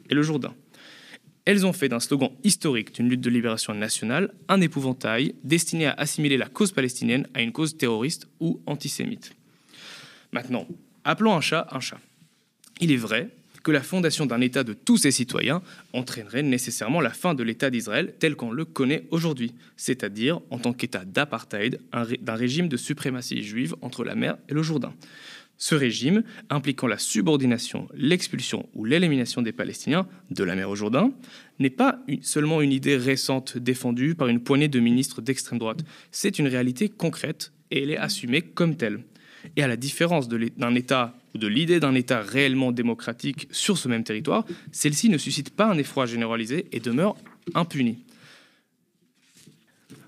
et 0.09 0.15
le 0.15 0.23
Jourdain. 0.23 0.55
Elles 1.45 1.67
ont 1.67 1.73
fait 1.73 1.89
d'un 1.89 1.99
slogan 2.01 2.31
historique 2.45 2.95
d'une 2.95 3.09
lutte 3.09 3.21
de 3.21 3.31
libération 3.31 3.75
nationale 3.75 4.33
un 4.49 4.61
épouvantail 4.61 5.35
destiné 5.43 5.87
à 5.87 5.93
assimiler 5.93 6.37
la 6.37 6.49
cause 6.49 6.73
palestinienne 6.73 7.27
à 7.35 7.43
une 7.43 7.53
cause 7.53 7.77
terroriste 7.77 8.29
ou 8.39 8.61
antisémite. 8.67 9.35
Maintenant, 10.31 10.67
appelons 11.05 11.35
un 11.35 11.41
chat 11.41 11.67
un 11.73 11.81
chat. 11.81 11.99
Il 12.81 12.93
est 12.93 12.97
vrai 12.97 13.29
que 13.63 13.71
la 13.71 13.83
fondation 13.83 14.27
d'un 14.27 14.41
État 14.41 14.65
de 14.65 14.73
tous 14.73 14.99
ses 14.99 15.11
citoyens 15.11 15.63
entraînerait 15.93 16.43
nécessairement 16.43 17.01
la 17.01 17.11
fin 17.11 17.35
de 17.35 17.43
l'État 17.43 17.71
d'Israël 17.71 18.15
tel 18.19 18.35
qu'on 18.35 18.51
le 18.51 18.65
connaît 18.65 19.05
aujourd'hui, 19.11 19.55
c'est-à-dire 19.77 20.41
en 20.51 20.59
tant 20.59 20.73
qu'État 20.73 21.05
d'apartheid, 21.05 21.81
d'un 22.21 22.35
régime 22.35 22.69
de 22.69 22.77
suprématie 22.77 23.43
juive 23.43 23.75
entre 23.81 24.05
la 24.05 24.15
mer 24.15 24.37
et 24.49 24.55
le 24.55 24.63
Jourdain. 24.63 24.95
Ce 25.63 25.77
régime, 25.77 26.25
impliquant 26.51 26.89
la 26.89 26.99
subordination, 26.99 27.87
l'expulsion 27.95 28.69
ou 28.75 28.85
l'élimination 28.85 29.43
des 29.43 29.53
Palestiniens 29.53 30.09
de 30.33 30.43
la 30.43 30.57
mer 30.57 30.69
au 30.69 30.75
Jourdain, 30.75 31.13
n'est 31.61 31.71
pas 31.71 32.01
seulement 32.21 32.63
une 32.63 32.73
idée 32.73 32.97
récente 32.97 33.59
défendue 33.59 34.17
par 34.17 34.27
une 34.27 34.41
poignée 34.41 34.67
de 34.67 34.81
ministres 34.81 35.23
d'extrême 35.23 35.61
droite. 35.61 35.85
C'est 36.11 36.41
une 36.41 36.49
réalité 36.49 36.89
concrète 36.89 37.53
et 37.71 37.85
elle 37.85 37.93
est 37.93 37.97
assumée 37.97 38.43
comme 38.43 38.75
telle. 38.75 39.05
Et 39.55 39.63
à 39.63 39.69
la 39.69 39.77
différence 39.77 40.27
d'un 40.29 40.75
État 40.75 41.17
ou 41.33 41.39
de 41.39 41.47
l'idée 41.47 41.79
d'un 41.79 41.95
État 41.95 42.23
réellement 42.23 42.73
démocratique 42.73 43.47
sur 43.53 43.79
ce 43.79 43.87
même 43.87 44.03
territoire, 44.03 44.45
celle-ci 44.73 45.11
ne 45.11 45.17
suscite 45.17 45.51
pas 45.51 45.71
un 45.71 45.79
effroi 45.79 46.07
généralisé 46.07 46.67
et 46.73 46.81
demeure 46.81 47.15
impunie. 47.55 47.99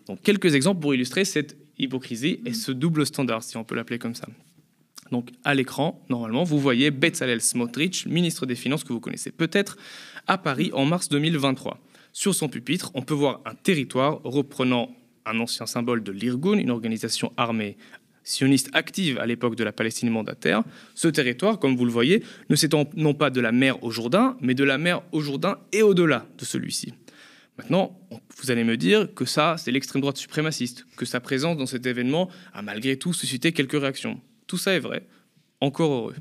Donc 0.09 0.21
quelques 0.21 0.57
exemples 0.57 0.81
pour 0.81 0.97
illustrer 0.97 1.25
cette 1.25 1.57
hypocrisie 1.79 2.41
et 2.45 2.55
ce 2.55 2.73
double 2.73 3.07
standard, 3.07 3.45
si 3.45 3.57
on 3.57 3.63
peut 3.63 3.77
l'appeler 3.77 4.01
comme 4.01 4.17
ça. 4.17 4.27
Donc 5.15 5.31
à 5.45 5.55
l'écran, 5.55 6.05
normalement, 6.09 6.43
vous 6.43 6.59
voyez 6.59 6.91
Bezalel 6.91 7.41
Smotrich, 7.41 8.05
ministre 8.07 8.47
des 8.47 8.57
Finances 8.57 8.83
que 8.83 8.93
vous 8.93 8.99
connaissez 8.99 9.31
peut-être, 9.31 9.77
à 10.27 10.39
Paris 10.39 10.73
en 10.73 10.87
mars 10.87 11.09
2023. 11.09 11.79
Sur 12.13 12.35
son 12.35 12.49
pupitre, 12.49 12.91
on 12.95 13.03
peut 13.03 13.15
voir 13.15 13.41
un 13.45 13.55
territoire 13.55 14.21
reprenant 14.25 14.91
un 15.25 15.39
ancien 15.39 15.67
symbole 15.67 16.03
de 16.03 16.11
l'Irgun, 16.11 16.59
une 16.59 16.73
organisation 16.73 17.33
armée 17.37 17.77
sioniste 18.25 18.71
active 18.73 19.21
à 19.21 19.27
l'époque 19.27 19.55
de 19.55 19.63
la 19.63 19.71
Palestine 19.71 20.11
mandataire. 20.11 20.65
Ce 20.97 21.07
territoire, 21.07 21.61
comme 21.61 21.77
vous 21.77 21.85
le 21.85 21.93
voyez, 21.93 22.25
ne 22.51 22.57
s'étend 22.57 22.91
non 22.97 23.15
pas 23.15 23.31
de 23.31 23.41
la 23.41 23.53
mer 23.53 23.85
au 23.85 23.93
Jourdain, 23.93 24.37
mais 24.41 24.55
de 24.55 24.65
la 24.65 24.79
mer 24.79 25.01
au 25.13 25.21
Jourdain 25.21 25.59
et 25.71 25.83
au-delà 25.83 26.27
de 26.37 26.45
celui-ci. 26.45 26.93
Maintenant, 27.57 27.97
vous 28.37 28.51
allez 28.51 28.65
me 28.65 28.77
dire 28.77 29.15
que 29.15 29.27
ça, 29.27 29.55
c'est 29.59 29.71
l'extrême 29.71 30.01
droite 30.01 30.17
suprémaciste, 30.17 30.87
que 30.97 31.05
sa 31.05 31.21
présence 31.21 31.57
dans 31.57 31.67
cet 31.67 31.87
événement 31.87 32.29
a 32.53 32.63
malgré 32.63 32.97
tout 32.97 33.13
suscité 33.13 33.53
quelques 33.53 33.81
réactions. 33.81 34.21
Tout 34.47 34.59
ça 34.59 34.73
est 34.75 34.81
vrai, 34.81 35.07
encore 35.61 35.93
heureux. 35.93 36.15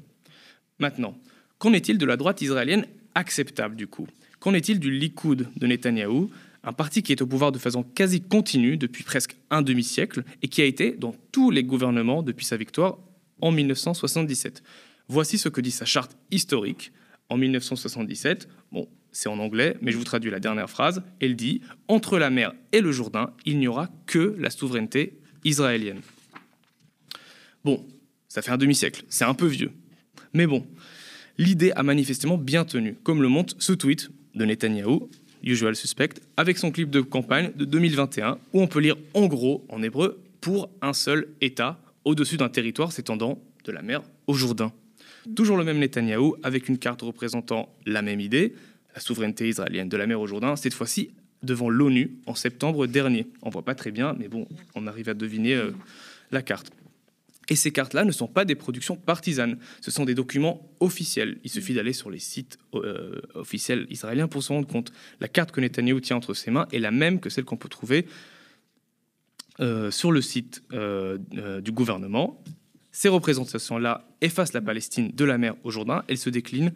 Maintenant, 0.80 1.18
qu'en 1.58 1.74
est-il 1.74 1.98
de 1.98 2.06
la 2.06 2.18
droite 2.18 2.42
israélienne 2.42 2.86
acceptable 3.16 3.76
du 3.76 3.88
coup? 3.88 4.08
Qu'en 4.40 4.54
est-il 4.54 4.80
du 4.80 4.92
Likoud 4.92 5.50
de 5.56 5.68
Netanyahou, 5.68 6.30
un 6.64 6.74
parti 6.74 7.04
qui 7.04 7.12
est 7.12 7.22
au 7.22 7.28
pouvoir 7.28 7.52
de 7.52 7.60
façon 7.60 7.84
quasi 7.84 8.22
continue 8.22 8.78
depuis 8.78 9.04
presque 9.04 9.36
un 9.50 9.62
demi-siècle 9.62 10.24
et 10.42 10.48
qui 10.48 10.62
a 10.62 10.66
été 10.66 10.92
dans 10.92 11.16
tous 11.32 11.52
les 11.52 11.64
gouvernements 11.64 12.24
depuis 12.24 12.46
sa 12.46 12.58
victoire 12.58 12.98
en 13.42 13.52
1977 13.52 14.64
Voici 15.10 15.38
ce 15.38 15.50
que 15.50 15.62
dit 15.62 15.72
sa 15.72 15.86
charte 15.86 16.18
historique 16.32 16.92
en 17.30 17.38
1977. 17.38 18.48
Bon, 18.72 18.88
c'est 19.12 19.30
en 19.30 19.38
anglais, 19.40 19.78
mais 19.82 19.92
je 19.92 19.98
vous 19.98 20.04
traduis 20.04 20.32
la 20.32 20.40
dernière 20.40 20.70
phrase. 20.70 21.04
Elle 21.20 21.36
dit 21.36 21.62
Entre 21.88 22.18
la 22.18 22.30
mer 22.30 22.54
et 22.72 22.82
le 22.82 22.92
Jourdain, 22.92 23.34
il 23.46 23.60
n'y 23.60 23.68
aura 23.68 23.90
que 24.06 24.36
la 24.40 24.50
souveraineté 24.50 25.20
israélienne. 25.44 26.02
Bon, 27.64 27.86
ça 28.34 28.42
fait 28.42 28.50
un 28.50 28.58
demi-siècle, 28.58 29.04
c'est 29.10 29.26
un 29.26 29.36
peu 29.36 29.46
vieux. 29.46 29.70
Mais 30.34 30.48
bon, 30.48 30.66
l'idée 31.38 31.72
a 31.74 31.84
manifestement 31.84 32.36
bien 32.36 32.66
tenu, 32.66 32.96
comme 33.04 33.22
le 33.22 33.28
montre 33.28 33.54
ce 33.60 33.74
tweet 33.74 34.10
de 34.34 34.44
Netanyahou, 34.44 35.08
usual 35.44 35.76
suspect, 35.76 36.16
avec 36.36 36.58
son 36.58 36.72
clip 36.72 36.90
de 36.90 37.02
campagne 37.02 37.52
de 37.56 37.64
2021, 37.64 38.40
où 38.54 38.60
on 38.60 38.66
peut 38.66 38.80
lire 38.80 38.96
en 39.14 39.28
gros, 39.28 39.64
en 39.70 39.84
hébreu, 39.84 40.20
pour 40.42 40.72
un 40.82 40.94
seul 40.94 41.28
État, 41.42 41.80
au-dessus 42.06 42.38
d'un 42.38 42.50
territoire 42.50 42.92
s'étendant 42.92 43.40
de 43.66 43.72
la 43.72 43.84
mer 43.84 44.02
au 44.26 44.34
Jourdain. 44.34 44.74
Toujours 45.36 45.56
le 45.56 45.64
même 45.64 45.78
Netanyahou, 45.78 46.36
avec 46.42 46.70
une 46.70 46.80
carte 46.80 47.04
représentant 47.04 47.70
la 47.86 48.02
même 48.02 48.20
idée, 48.20 48.56
la 48.96 49.00
souveraineté 49.00 49.48
israélienne 49.48 49.90
de 49.90 49.98
la 49.98 50.08
mer 50.08 50.20
au 50.20 50.26
Jourdain, 50.26 50.56
cette 50.56 50.74
fois-ci 50.74 51.12
devant 51.44 51.70
l'ONU 51.70 52.18
en 52.26 52.34
septembre 52.34 52.88
dernier. 52.88 53.28
On 53.44 53.52
voit 53.52 53.64
pas 53.64 53.76
très 53.76 53.92
bien, 53.92 54.16
mais 54.18 54.28
bon, 54.28 54.48
on 54.74 54.88
arrive 54.88 55.08
à 55.08 55.14
deviner 55.14 55.54
euh, 55.54 55.70
la 56.32 56.42
carte. 56.42 56.72
Et 57.50 57.56
ces 57.56 57.72
cartes-là 57.72 58.06
ne 58.06 58.12
sont 58.12 58.28
pas 58.28 58.46
des 58.46 58.56
productions 58.56 58.96
partisanes, 58.96 59.58
ce 59.82 59.92
sont 59.92 60.06
des 60.06 60.16
documents 60.16 60.70
officiels. 60.80 61.40
Il 61.44 61.50
suffit 61.50 61.74
d'aller 61.74 61.94
sur 61.94 62.10
les 62.10 62.20
sites 62.20 62.58
euh, 62.74 63.22
officiels 63.36 63.86
israéliens 63.90 64.28
pour 64.28 64.44
se 64.44 64.54
rendre 64.54 64.68
compte. 64.68 64.94
La 65.20 65.28
carte 65.28 65.52
que 65.52 65.60
Netanyahu 65.60 66.00
tient 66.02 66.16
entre 66.16 66.34
ses 66.34 66.52
mains 66.52 66.68
est 66.72 66.80
la 66.80 66.92
même 66.92 67.20
que 67.20 67.30
celle 67.30 67.44
qu'on 67.44 67.58
peut 67.58 67.70
trouver 67.70 68.08
euh, 69.60 69.92
sur 69.92 70.12
le 70.12 70.22
site 70.22 70.64
du 70.72 71.72
gouvernement. 71.72 72.42
Ces 72.96 73.10
représentations-là 73.10 74.08
effacent 74.22 74.54
la 74.54 74.62
Palestine 74.62 75.12
de 75.14 75.26
la 75.26 75.40
mer 75.40 75.56
au 75.64 75.72
Jourdain. 75.72 76.04
Elles 76.08 76.20
se 76.20 76.30
déclinent 76.30 76.74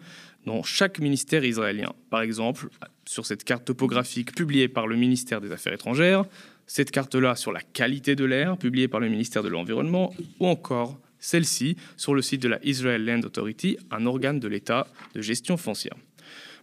dans 0.48 0.64
chaque 0.64 1.00
ministère 1.00 1.46
israélien. 1.46 1.94
Par 2.10 2.22
exemple, 2.22 2.70
sur 3.06 3.26
cette 3.26 3.44
carte 3.44 3.66
topographique 3.66 4.34
publiée 4.34 4.68
par 4.68 4.88
le 4.88 4.96
ministère 4.96 5.42
des 5.42 5.52
Affaires 5.52 5.74
étrangères, 5.74 6.26
cette 6.68 6.92
carte-là 6.92 7.36
sur 7.36 7.52
la 7.52 7.62
qualité 7.62 8.16
de 8.16 8.26
l'air 8.26 8.58
publiée 8.58 8.88
par 8.88 9.00
le 9.00 9.10
ministère 9.10 9.42
de 9.42 9.50
l'Environnement, 9.50 10.14
ou 10.40 10.48
encore 10.48 11.00
celle-ci 11.20 11.78
sur 11.96 12.14
le 12.14 12.22
site 12.22 12.42
de 12.42 12.50
la 12.50 12.64
Israel 12.64 13.06
Land 13.06 13.22
Authority, 13.22 13.78
un 13.90 14.06
organe 14.06 14.40
de 14.40 14.48
l'État 14.48 14.88
de 15.16 15.22
gestion 15.22 15.58
foncière. 15.58 15.96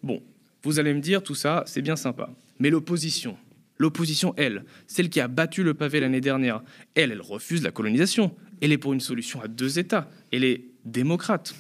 Bon, 0.03 0.23
vous 0.63 0.79
allez 0.79 0.95
me 0.95 1.01
dire, 1.01 1.23
tout 1.23 1.35
ça, 1.35 1.65
c'est 1.67 1.83
bien 1.83 1.97
sympa. 1.97 2.31
Mais 2.59 2.71
l'opposition, 2.71 3.37
l'opposition, 3.79 4.35
elle, 4.37 4.65
celle 4.87 5.09
qui 5.09 5.21
a 5.21 5.29
battu 5.29 5.63
le 5.63 5.75
pavé 5.75 6.01
l'année 6.01 6.21
dernière, 6.21 6.63
elle, 6.95 7.11
elle 7.11 7.21
refuse 7.21 7.63
la 7.63 7.71
colonisation. 7.71 8.35
Elle 8.61 8.73
est 8.73 8.79
pour 8.79 8.93
une 8.93 9.01
solution 9.01 9.43
à 9.43 9.49
deux 9.49 9.79
États. 9.79 10.09
Elle 10.31 10.45
est 10.45 10.65
démocrate. 10.85 11.55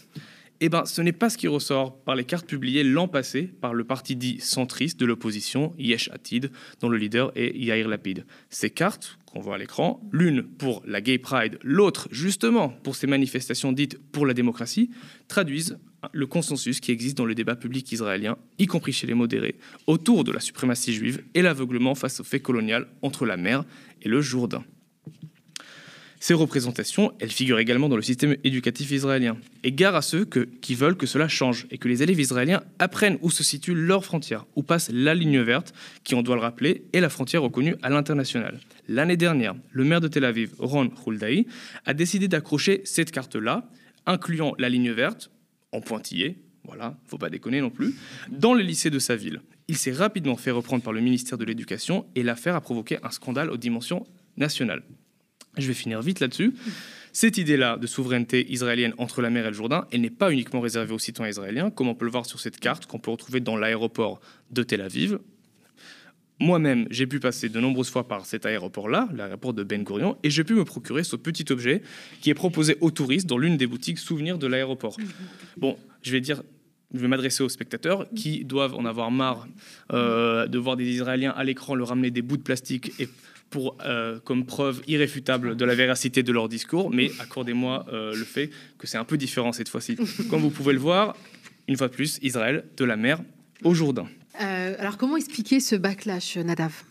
Eh 0.66 0.70
bien, 0.70 0.86
ce 0.86 1.02
n'est 1.02 1.12
pas 1.12 1.28
ce 1.28 1.36
qui 1.36 1.46
ressort 1.46 2.02
par 2.04 2.16
les 2.16 2.24
cartes 2.24 2.46
publiées 2.46 2.84
l'an 2.84 3.06
passé 3.06 3.42
par 3.42 3.74
le 3.74 3.84
parti 3.84 4.16
dit 4.16 4.40
centriste 4.40 4.98
de 4.98 5.04
l'opposition, 5.04 5.74
Yesh 5.78 6.08
Atid, 6.10 6.50
dont 6.80 6.88
le 6.88 6.96
leader 6.96 7.32
est 7.36 7.54
Yair 7.54 7.86
Lapid. 7.86 8.24
Ces 8.48 8.70
cartes, 8.70 9.18
qu'on 9.30 9.40
voit 9.40 9.56
à 9.56 9.58
l'écran, 9.58 10.00
l'une 10.10 10.42
pour 10.42 10.82
la 10.86 11.02
Gay 11.02 11.18
Pride, 11.18 11.58
l'autre 11.62 12.08
justement 12.10 12.70
pour 12.70 12.96
ces 12.96 13.06
manifestations 13.06 13.72
dites 13.72 13.98
pour 14.10 14.24
la 14.24 14.32
démocratie, 14.32 14.88
traduisent 15.28 15.76
le 16.14 16.26
consensus 16.26 16.80
qui 16.80 16.92
existe 16.92 17.18
dans 17.18 17.26
le 17.26 17.34
débat 17.34 17.56
public 17.56 17.92
israélien, 17.92 18.38
y 18.58 18.64
compris 18.64 18.92
chez 18.94 19.06
les 19.06 19.12
modérés, 19.12 19.56
autour 19.86 20.24
de 20.24 20.32
la 20.32 20.40
suprématie 20.40 20.94
juive 20.94 21.24
et 21.34 21.42
l'aveuglement 21.42 21.94
face 21.94 22.20
au 22.20 22.24
fait 22.24 22.40
colonial 22.40 22.88
entre 23.02 23.26
la 23.26 23.36
mer 23.36 23.66
et 24.00 24.08
le 24.08 24.22
Jourdain. 24.22 24.64
Ces 26.26 26.32
représentations, 26.32 27.12
elles 27.20 27.30
figurent 27.30 27.58
également 27.58 27.90
dans 27.90 27.96
le 27.96 28.02
système 28.02 28.34
éducatif 28.44 28.90
israélien. 28.92 29.36
Et 29.62 29.72
gare 29.72 29.94
à 29.94 30.00
ceux 30.00 30.24
qui 30.24 30.74
veulent 30.74 30.96
que 30.96 31.04
cela 31.04 31.28
change 31.28 31.66
et 31.70 31.76
que 31.76 31.86
les 31.86 32.02
élèves 32.02 32.18
israéliens 32.18 32.62
apprennent 32.78 33.18
où 33.20 33.30
se 33.30 33.44
situent 33.44 33.74
leurs 33.74 34.06
frontières, 34.06 34.46
où 34.56 34.62
passe 34.62 34.90
la 34.90 35.14
ligne 35.14 35.42
verte, 35.42 35.74
qui, 36.02 36.14
on 36.14 36.22
doit 36.22 36.36
le 36.36 36.40
rappeler, 36.40 36.86
est 36.94 37.00
la 37.00 37.10
frontière 37.10 37.42
reconnue 37.42 37.76
à 37.82 37.90
l'international. 37.90 38.58
L'année 38.88 39.18
dernière, 39.18 39.54
le 39.70 39.84
maire 39.84 40.00
de 40.00 40.08
Tel 40.08 40.24
Aviv, 40.24 40.54
Ron 40.58 40.90
Huldaï, 41.06 41.46
a 41.84 41.92
décidé 41.92 42.26
d'accrocher 42.26 42.80
cette 42.86 43.10
carte-là, 43.10 43.68
incluant 44.06 44.54
la 44.58 44.70
ligne 44.70 44.92
verte, 44.92 45.30
en 45.72 45.82
pointillé, 45.82 46.38
voilà, 46.64 46.96
faut 47.06 47.18
pas 47.18 47.28
déconner 47.28 47.60
non 47.60 47.68
plus, 47.68 47.96
dans 48.30 48.54
les 48.54 48.64
lycées 48.64 48.88
de 48.88 48.98
sa 48.98 49.14
ville. 49.14 49.42
Il 49.68 49.76
s'est 49.76 49.92
rapidement 49.92 50.36
fait 50.36 50.52
reprendre 50.52 50.82
par 50.82 50.94
le 50.94 51.02
ministère 51.02 51.36
de 51.36 51.44
l'Éducation 51.44 52.06
et 52.14 52.22
l'affaire 52.22 52.56
a 52.56 52.62
provoqué 52.62 52.96
un 53.02 53.10
scandale 53.10 53.50
aux 53.50 53.58
dimensions 53.58 54.06
nationales. 54.38 54.84
Je 55.56 55.66
vais 55.66 55.74
finir 55.74 56.02
vite 56.02 56.20
là-dessus. 56.20 56.54
Cette 57.12 57.38
idée-là 57.38 57.76
de 57.76 57.86
souveraineté 57.86 58.50
israélienne 58.50 58.92
entre 58.98 59.22
la 59.22 59.30
mer 59.30 59.44
et 59.46 59.48
le 59.48 59.54
Jourdain, 59.54 59.86
elle 59.92 60.00
n'est 60.00 60.10
pas 60.10 60.32
uniquement 60.32 60.60
réservée 60.60 60.92
aux 60.92 60.98
citoyens 60.98 61.30
israéliens, 61.30 61.70
comme 61.70 61.88
on 61.88 61.94
peut 61.94 62.04
le 62.04 62.10
voir 62.10 62.26
sur 62.26 62.40
cette 62.40 62.58
carte 62.58 62.86
qu'on 62.86 62.98
peut 62.98 63.12
retrouver 63.12 63.38
dans 63.38 63.56
l'aéroport 63.56 64.20
de 64.50 64.64
Tel 64.64 64.80
Aviv. 64.80 65.18
Moi-même, 66.40 66.88
j'ai 66.90 67.06
pu 67.06 67.20
passer 67.20 67.48
de 67.48 67.60
nombreuses 67.60 67.90
fois 67.90 68.08
par 68.08 68.26
cet 68.26 68.44
aéroport-là, 68.44 69.08
l'aéroport 69.14 69.54
de 69.54 69.62
Ben 69.62 69.84
Gurion, 69.84 70.16
et 70.24 70.30
j'ai 70.30 70.42
pu 70.42 70.54
me 70.54 70.64
procurer 70.64 71.04
ce 71.04 71.14
petit 71.14 71.44
objet 71.52 71.82
qui 72.20 72.30
est 72.30 72.34
proposé 72.34 72.76
aux 72.80 72.90
touristes 72.90 73.28
dans 73.28 73.38
l'une 73.38 73.56
des 73.56 73.68
boutiques 73.68 73.98
souvenirs 73.98 74.36
de 74.36 74.48
l'aéroport. 74.48 74.96
Bon, 75.56 75.78
je 76.02 76.10
vais 76.10 76.20
dire 76.20 76.42
je 76.92 77.00
vais 77.00 77.08
m'adresser 77.08 77.42
aux 77.42 77.48
spectateurs 77.48 78.06
qui 78.14 78.44
doivent 78.44 78.74
en 78.74 78.84
avoir 78.84 79.10
marre 79.10 79.48
euh, 79.92 80.46
de 80.46 80.58
voir 80.58 80.76
des 80.76 80.86
Israéliens 80.86 81.32
à 81.32 81.42
l'écran 81.42 81.74
leur 81.74 81.88
ramener 81.88 82.10
des 82.12 82.22
bouts 82.22 82.36
de 82.36 82.42
plastique 82.42 82.92
et 83.00 83.08
pour, 83.50 83.76
euh, 83.84 84.18
comme 84.20 84.46
preuve 84.46 84.82
irréfutable 84.88 85.56
de 85.56 85.64
la 85.64 85.74
véracité 85.74 86.22
de 86.22 86.32
leur 86.32 86.48
discours, 86.48 86.90
mais 86.90 87.10
accordez-moi 87.20 87.86
euh, 87.92 88.14
le 88.14 88.24
fait 88.24 88.50
que 88.78 88.86
c'est 88.86 88.98
un 88.98 89.04
peu 89.04 89.16
différent 89.16 89.52
cette 89.52 89.68
fois-ci. 89.68 89.96
Comme 90.30 90.40
vous 90.40 90.50
pouvez 90.50 90.72
le 90.72 90.80
voir, 90.80 91.16
une 91.68 91.76
fois 91.76 91.88
de 91.88 91.94
plus, 91.94 92.18
Israël 92.22 92.64
de 92.76 92.84
la 92.84 92.96
mer 92.96 93.20
au 93.62 93.74
Jourdain. 93.74 94.06
Euh, 94.40 94.74
alors 94.78 94.98
comment 94.98 95.16
expliquer 95.16 95.60
ce 95.60 95.76
backlash, 95.76 96.36
Nadav? 96.36 96.82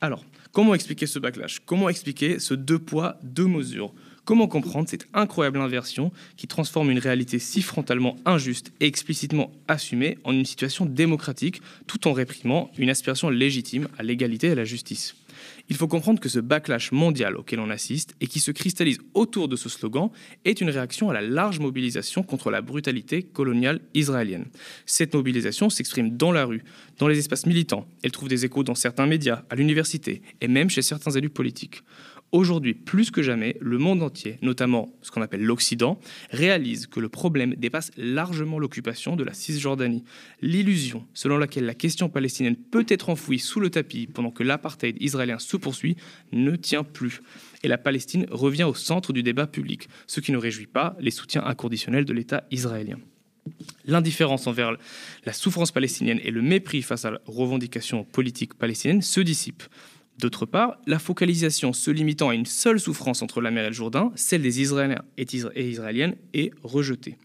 Alors, 0.00 0.24
comment 0.52 0.74
expliquer 0.74 1.06
ce 1.06 1.18
backlash? 1.18 1.60
Comment 1.64 1.88
expliquer 1.88 2.38
ce 2.38 2.52
deux 2.52 2.78
poids, 2.78 3.18
deux 3.22 3.46
mesures? 3.46 3.94
Comment 4.26 4.48
comprendre 4.48 4.88
cette 4.88 5.06
incroyable 5.14 5.60
inversion 5.60 6.10
qui 6.36 6.48
transforme 6.48 6.90
une 6.90 6.98
réalité 6.98 7.38
si 7.38 7.62
frontalement 7.62 8.16
injuste 8.24 8.72
et 8.80 8.86
explicitement 8.86 9.52
assumée 9.68 10.18
en 10.24 10.32
une 10.32 10.44
situation 10.44 10.84
démocratique 10.84 11.62
tout 11.86 12.08
en 12.08 12.12
réprimant 12.12 12.72
une 12.76 12.90
aspiration 12.90 13.30
légitime 13.30 13.86
à 13.96 14.02
l'égalité 14.02 14.48
et 14.48 14.50
à 14.50 14.54
la 14.56 14.64
justice? 14.64 15.14
Il 15.68 15.76
faut 15.76 15.86
comprendre 15.86 16.18
que 16.18 16.28
ce 16.28 16.40
backlash 16.40 16.90
mondial 16.90 17.36
auquel 17.36 17.60
on 17.60 17.70
assiste 17.70 18.16
et 18.20 18.26
qui 18.26 18.40
se 18.40 18.50
cristallise 18.50 18.98
autour 19.14 19.46
de 19.46 19.54
ce 19.54 19.68
slogan 19.68 20.10
est 20.44 20.60
une 20.60 20.70
réaction 20.70 21.08
à 21.08 21.12
la 21.12 21.20
large 21.20 21.60
mobilisation 21.60 22.24
contre 22.24 22.50
la 22.50 22.62
brutalité 22.62 23.22
coloniale 23.22 23.80
israélienne. 23.94 24.46
Cette 24.86 25.14
mobilisation 25.14 25.70
s'exprime 25.70 26.16
dans 26.16 26.32
la 26.32 26.46
rue, 26.46 26.64
dans 26.98 27.06
les 27.06 27.18
espaces 27.18 27.46
militants. 27.46 27.86
Elle 28.02 28.10
trouve 28.10 28.28
des 28.28 28.44
échos 28.44 28.64
dans 28.64 28.74
certains 28.74 29.06
médias, 29.06 29.44
à 29.50 29.54
l'université 29.54 30.22
et 30.40 30.48
même 30.48 30.70
chez 30.70 30.82
certains 30.82 31.12
élus 31.12 31.30
politiques. 31.30 31.82
Aujourd'hui, 32.32 32.74
plus 32.74 33.10
que 33.10 33.22
jamais, 33.22 33.56
le 33.60 33.78
monde 33.78 34.02
entier, 34.02 34.38
notamment 34.42 34.92
ce 35.00 35.10
qu'on 35.10 35.22
appelle 35.22 35.44
l'Occident, 35.44 35.98
réalise 36.30 36.86
que 36.86 36.98
le 36.98 37.08
problème 37.08 37.54
dépasse 37.54 37.92
largement 37.96 38.58
l'occupation 38.58 39.14
de 39.14 39.22
la 39.22 39.32
Cisjordanie. 39.32 40.02
L'illusion 40.42 41.06
selon 41.14 41.38
laquelle 41.38 41.66
la 41.66 41.74
question 41.74 42.08
palestinienne 42.08 42.56
peut 42.56 42.84
être 42.88 43.10
enfouie 43.10 43.38
sous 43.38 43.60
le 43.60 43.70
tapis 43.70 44.08
pendant 44.08 44.32
que 44.32 44.42
l'apartheid 44.42 44.96
israélien 45.00 45.38
se 45.38 45.56
poursuit 45.56 45.96
ne 46.32 46.56
tient 46.56 46.84
plus. 46.84 47.22
Et 47.62 47.68
la 47.68 47.78
Palestine 47.78 48.26
revient 48.30 48.64
au 48.64 48.74
centre 48.74 49.12
du 49.12 49.22
débat 49.22 49.46
public, 49.46 49.88
ce 50.06 50.20
qui 50.20 50.32
ne 50.32 50.36
réjouit 50.36 50.66
pas 50.66 50.96
les 50.98 51.12
soutiens 51.12 51.44
inconditionnels 51.44 52.04
de 52.04 52.12
l'État 52.12 52.44
israélien. 52.50 52.98
L'indifférence 53.84 54.48
envers 54.48 54.76
la 55.24 55.32
souffrance 55.32 55.70
palestinienne 55.70 56.20
et 56.24 56.32
le 56.32 56.42
mépris 56.42 56.82
face 56.82 57.04
à 57.04 57.12
la 57.12 57.20
revendication 57.26 58.02
politique 58.04 58.54
palestinienne 58.54 59.02
se 59.02 59.20
dissipent. 59.20 59.62
D'autre 60.18 60.46
part, 60.46 60.78
la 60.86 60.98
focalisation 60.98 61.72
se 61.72 61.90
limitant 61.90 62.30
à 62.30 62.34
une 62.34 62.46
seule 62.46 62.80
souffrance 62.80 63.20
entre 63.22 63.40
la 63.40 63.50
mer 63.50 63.64
et 63.64 63.68
le 63.68 63.74
Jourdain, 63.74 64.12
celle 64.14 64.42
des 64.42 64.62
Israéliens 64.62 65.02
et 65.18 65.26
Israéliennes, 65.32 66.16
est 66.32 66.52
rejetée. 66.62 67.18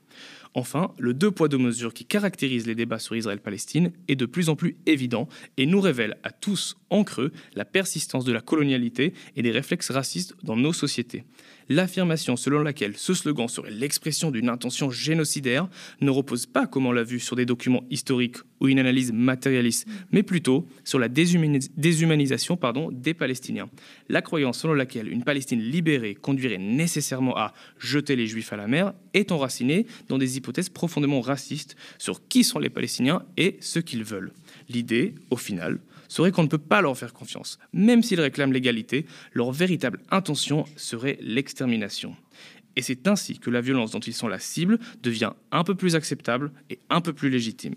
Enfin, 0.54 0.92
le 1.00 1.14
deux 1.14 1.32
poids 1.32 1.48
deux 1.48 1.58
mesures 1.58 1.94
qui 1.94 2.04
caractérise 2.04 2.68
les 2.68 2.76
débats 2.76 3.00
sur 3.00 3.16
Israël-Palestine 3.16 3.94
est 4.10 4.18
de 4.18 4.26
plus 4.26 4.50
en 4.50 4.58
plus 4.58 4.76
évident 4.86 5.30
et 5.56 5.66
nous 5.66 5.80
révèle 5.80 6.18
à 6.24 6.32
tous 6.32 6.76
en 6.90 7.06
creux 7.06 7.32
la 7.56 7.64
persistance 7.64 8.26
de 8.26 8.34
la 8.34 8.42
colonialité 8.42 9.14
et 9.38 9.42
des 9.42 9.52
réflexes 9.52 9.92
racistes 9.92 10.36
dans 10.44 10.58
nos 10.58 10.74
sociétés. 10.74 11.24
L'affirmation 11.74 12.36
selon 12.36 12.64
laquelle 12.64 12.98
ce 12.98 13.14
slogan 13.14 13.48
serait 13.48 13.72
l'expression 13.72 14.30
d'une 14.30 14.50
intention 14.50 14.92
génocidaire 14.92 15.70
ne 16.02 16.10
repose 16.10 16.46
pas, 16.46 16.68
comme 16.68 16.86
on 16.86 16.92
l'a 16.92 17.04
vu, 17.04 17.22
sur 17.22 17.38
des 17.38 17.46
documents 17.46 17.86
historiques 17.90 18.40
ou 18.60 18.68
une 18.68 18.78
analyse 18.78 19.14
matérialiste, 19.14 19.88
mais 20.12 20.22
plutôt 20.22 20.68
sur 20.84 21.00
la 21.00 21.08
déshumanisation 21.08 22.60
des 22.92 23.14
Palestiniens. 23.14 23.70
La 24.10 24.22
croyance 24.22 24.60
selon 24.60 24.74
laquelle 24.74 25.08
une 25.08 25.24
Palestine 25.24 25.62
libérée 25.62 26.14
conduirait 26.14 26.58
nécessairement 26.58 27.38
à 27.38 27.54
jeter 27.80 28.18
les 28.18 28.28
Juifs 28.28 28.52
à 28.52 28.58
la 28.58 28.68
mer 28.68 28.94
est 29.14 29.32
enracinée 29.32 29.88
dans 30.10 30.18
des 30.18 30.36
hypothèses 30.36 30.68
profondément 30.68 31.22
racistes 31.22 31.78
sur 31.98 32.28
qui 32.28 32.44
sont 32.44 32.60
les 32.60 32.70
Palestiniens 32.70 33.24
et 33.38 33.56
ce 33.62 33.80
qu'ils 33.80 34.04
veulent. 34.04 34.34
L'idée, 34.68 35.16
au 35.30 35.38
final, 35.38 35.80
serait 36.12 36.32
qu'on 36.32 36.44
ne 36.44 36.50
peut 36.50 36.58
pas 36.58 36.82
leur 36.82 36.98
faire 36.98 37.14
confiance. 37.14 37.58
Même 37.72 38.04
s'ils 38.04 38.20
réclament 38.20 38.52
l'égalité, 38.52 39.06
leur 39.34 39.54
véritable 39.54 40.02
intention 40.12 40.66
serait 40.76 41.18
l'extermination. 41.22 42.18
Et 42.76 42.82
c'est 42.82 43.08
ainsi 43.08 43.40
que 43.40 43.50
la 43.50 43.62
violence 43.62 43.92
dont 43.92 44.00
ils 44.00 44.14
sont 44.14 44.28
la 44.28 44.40
cible 44.40 44.78
devient 45.02 45.32
un 45.54 45.64
peu 45.64 45.74
plus 45.74 45.96
acceptable 45.96 46.52
et 46.70 46.80
un 46.90 47.00
peu 47.00 47.14
plus 47.14 47.30
légitime. 47.30 47.76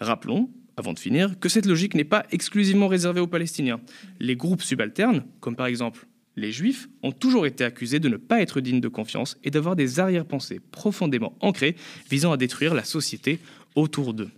Rappelons, 0.00 0.48
avant 0.78 0.94
de 0.94 0.98
finir, 0.98 1.38
que 1.38 1.50
cette 1.50 1.66
logique 1.66 1.94
n'est 1.94 2.04
pas 2.04 2.24
exclusivement 2.30 2.88
réservée 2.88 3.20
aux 3.20 3.26
Palestiniens. 3.26 3.80
Les 4.18 4.34
groupes 4.34 4.62
subalternes, 4.62 5.24
comme 5.40 5.56
par 5.56 5.66
exemple 5.66 6.06
les 6.36 6.52
Juifs, 6.52 6.88
ont 7.02 7.12
toujours 7.12 7.44
été 7.44 7.64
accusés 7.64 8.00
de 8.00 8.08
ne 8.08 8.16
pas 8.16 8.40
être 8.40 8.62
dignes 8.62 8.80
de 8.80 8.88
confiance 8.88 9.36
et 9.44 9.50
d'avoir 9.50 9.76
des 9.76 10.00
arrière-pensées 10.00 10.60
profondément 10.72 11.36
ancrées 11.40 11.76
visant 12.10 12.32
à 12.32 12.38
détruire 12.38 12.72
la 12.72 12.82
société 12.84 13.40
autour 13.74 14.14
d'eux. 14.14 14.30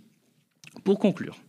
Pour 0.83 0.99
conclure, 0.99 1.39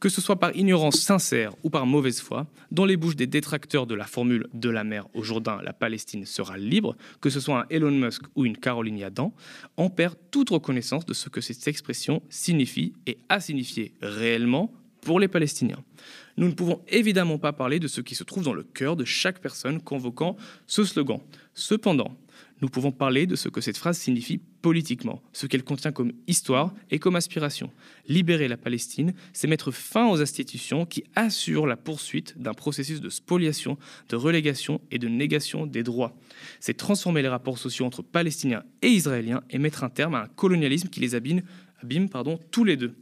que 0.00 0.08
ce 0.08 0.20
soit 0.20 0.38
par 0.38 0.54
ignorance 0.54 1.00
sincère 1.00 1.52
ou 1.62 1.70
par 1.70 1.86
mauvaise 1.86 2.20
foi, 2.20 2.46
dans 2.70 2.84
les 2.84 2.96
bouches 2.96 3.16
des 3.16 3.26
détracteurs 3.26 3.86
de 3.86 3.94
la 3.94 4.04
formule 4.04 4.46
de 4.54 4.70
la 4.70 4.84
mer 4.84 5.06
au 5.14 5.22
Jourdain, 5.22 5.60
la 5.62 5.72
Palestine 5.72 6.24
sera 6.24 6.56
libre, 6.56 6.96
que 7.20 7.30
ce 7.30 7.40
soit 7.40 7.62
un 7.62 7.66
Elon 7.70 7.90
Musk 7.90 8.22
ou 8.36 8.44
une 8.44 8.56
Caroline 8.56 8.98
Yadan, 8.98 9.32
on 9.76 9.90
perd 9.90 10.14
toute 10.30 10.50
reconnaissance 10.50 11.06
de 11.06 11.14
ce 11.14 11.28
que 11.28 11.40
cette 11.40 11.66
expression 11.66 12.22
signifie 12.28 12.92
et 13.06 13.18
a 13.28 13.40
signifié 13.40 13.92
réellement 14.00 14.72
pour 15.00 15.20
les 15.20 15.28
Palestiniens. 15.28 15.82
Nous 16.36 16.46
ne 16.48 16.52
pouvons 16.52 16.80
évidemment 16.88 17.38
pas 17.38 17.52
parler 17.52 17.80
de 17.80 17.88
ce 17.88 18.00
qui 18.00 18.14
se 18.14 18.24
trouve 18.24 18.44
dans 18.44 18.52
le 18.52 18.62
cœur 18.62 18.96
de 18.96 19.04
chaque 19.04 19.40
personne 19.40 19.80
convoquant 19.80 20.36
ce 20.66 20.84
slogan. 20.84 21.20
Cependant, 21.54 22.16
nous 22.60 22.68
pouvons 22.68 22.92
parler 22.92 23.26
de 23.26 23.36
ce 23.36 23.48
que 23.48 23.60
cette 23.60 23.76
phrase 23.76 23.98
signifie 23.98 24.40
politiquement, 24.62 25.22
ce 25.32 25.46
qu'elle 25.46 25.62
contient 25.62 25.92
comme 25.92 26.12
histoire 26.26 26.74
et 26.90 26.98
comme 26.98 27.16
aspiration. 27.16 27.70
Libérer 28.08 28.48
la 28.48 28.56
Palestine, 28.56 29.14
c'est 29.32 29.46
mettre 29.46 29.70
fin 29.70 30.08
aux 30.08 30.20
institutions 30.20 30.84
qui 30.84 31.04
assurent 31.14 31.66
la 31.66 31.76
poursuite 31.76 32.40
d'un 32.40 32.54
processus 32.54 33.00
de 33.00 33.08
spoliation, 33.08 33.78
de 34.08 34.16
relégation 34.16 34.80
et 34.90 34.98
de 34.98 35.08
négation 35.08 35.66
des 35.66 35.82
droits. 35.82 36.16
C'est 36.60 36.76
transformer 36.76 37.22
les 37.22 37.28
rapports 37.28 37.58
sociaux 37.58 37.86
entre 37.86 38.02
Palestiniens 38.02 38.64
et 38.82 38.88
Israéliens 38.88 39.42
et 39.50 39.58
mettre 39.58 39.84
un 39.84 39.90
terme 39.90 40.14
à 40.14 40.22
un 40.22 40.28
colonialisme 40.28 40.88
qui 40.88 41.00
les 41.00 41.14
abîme, 41.14 41.42
pardon, 42.10 42.38
tous 42.50 42.64
les 42.64 42.76
deux. 42.76 42.94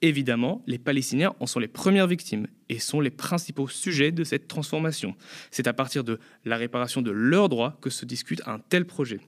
Évidemment, 0.00 0.62
les 0.66 0.78
Palestiniens 0.78 1.34
en 1.40 1.46
sont 1.46 1.58
les 1.58 1.66
premières 1.66 2.06
victimes 2.06 2.46
et 2.68 2.78
sont 2.78 3.00
les 3.00 3.10
principaux 3.10 3.66
sujets 3.66 4.12
de 4.12 4.22
cette 4.22 4.46
transformation. 4.46 5.16
C'est 5.50 5.66
à 5.66 5.72
partir 5.72 6.04
de 6.04 6.20
la 6.44 6.56
réparation 6.56 7.02
de 7.02 7.10
leurs 7.10 7.48
droits 7.48 7.76
que 7.80 7.90
se 7.90 8.04
discute 8.04 8.42
un 8.46 8.60
tel 8.60 8.84
projet. 8.84 9.20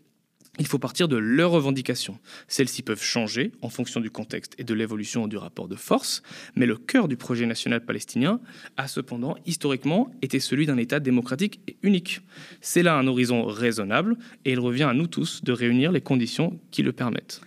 Il 0.58 0.66
faut 0.66 0.78
partir 0.78 1.08
de 1.08 1.16
leurs 1.16 1.52
revendications. 1.52 2.18
Celles-ci 2.46 2.82
peuvent 2.82 3.02
changer 3.02 3.52
en 3.62 3.68
fonction 3.68 4.00
du 4.00 4.10
contexte 4.10 4.54
et 4.58 4.64
de 4.64 4.74
l'évolution 4.74 5.26
du 5.26 5.36
rapport 5.36 5.68
de 5.68 5.76
force, 5.76 6.22
mais 6.54 6.66
le 6.66 6.76
cœur 6.76 7.08
du 7.08 7.16
projet 7.16 7.46
national 7.46 7.84
palestinien 7.84 8.40
a 8.76 8.86
cependant 8.86 9.36
historiquement 9.46 10.10
été 10.22 10.38
celui 10.38 10.66
d'un 10.66 10.76
État 10.76 11.00
démocratique 11.00 11.60
et 11.66 11.78
unique. 11.82 12.20
C'est 12.60 12.82
là 12.82 12.96
un 12.96 13.06
horizon 13.06 13.44
raisonnable 13.44 14.16
et 14.44 14.52
il 14.52 14.61
revient 14.61 14.85
à 14.85 14.94
nous 14.94 15.06
tous 15.06 15.42
de 15.42 15.52
réunir 15.52 15.92
les 15.92 16.00
conditions 16.00 16.61
qui 16.70 16.83
le 16.83 16.92
permettent. 16.92 17.40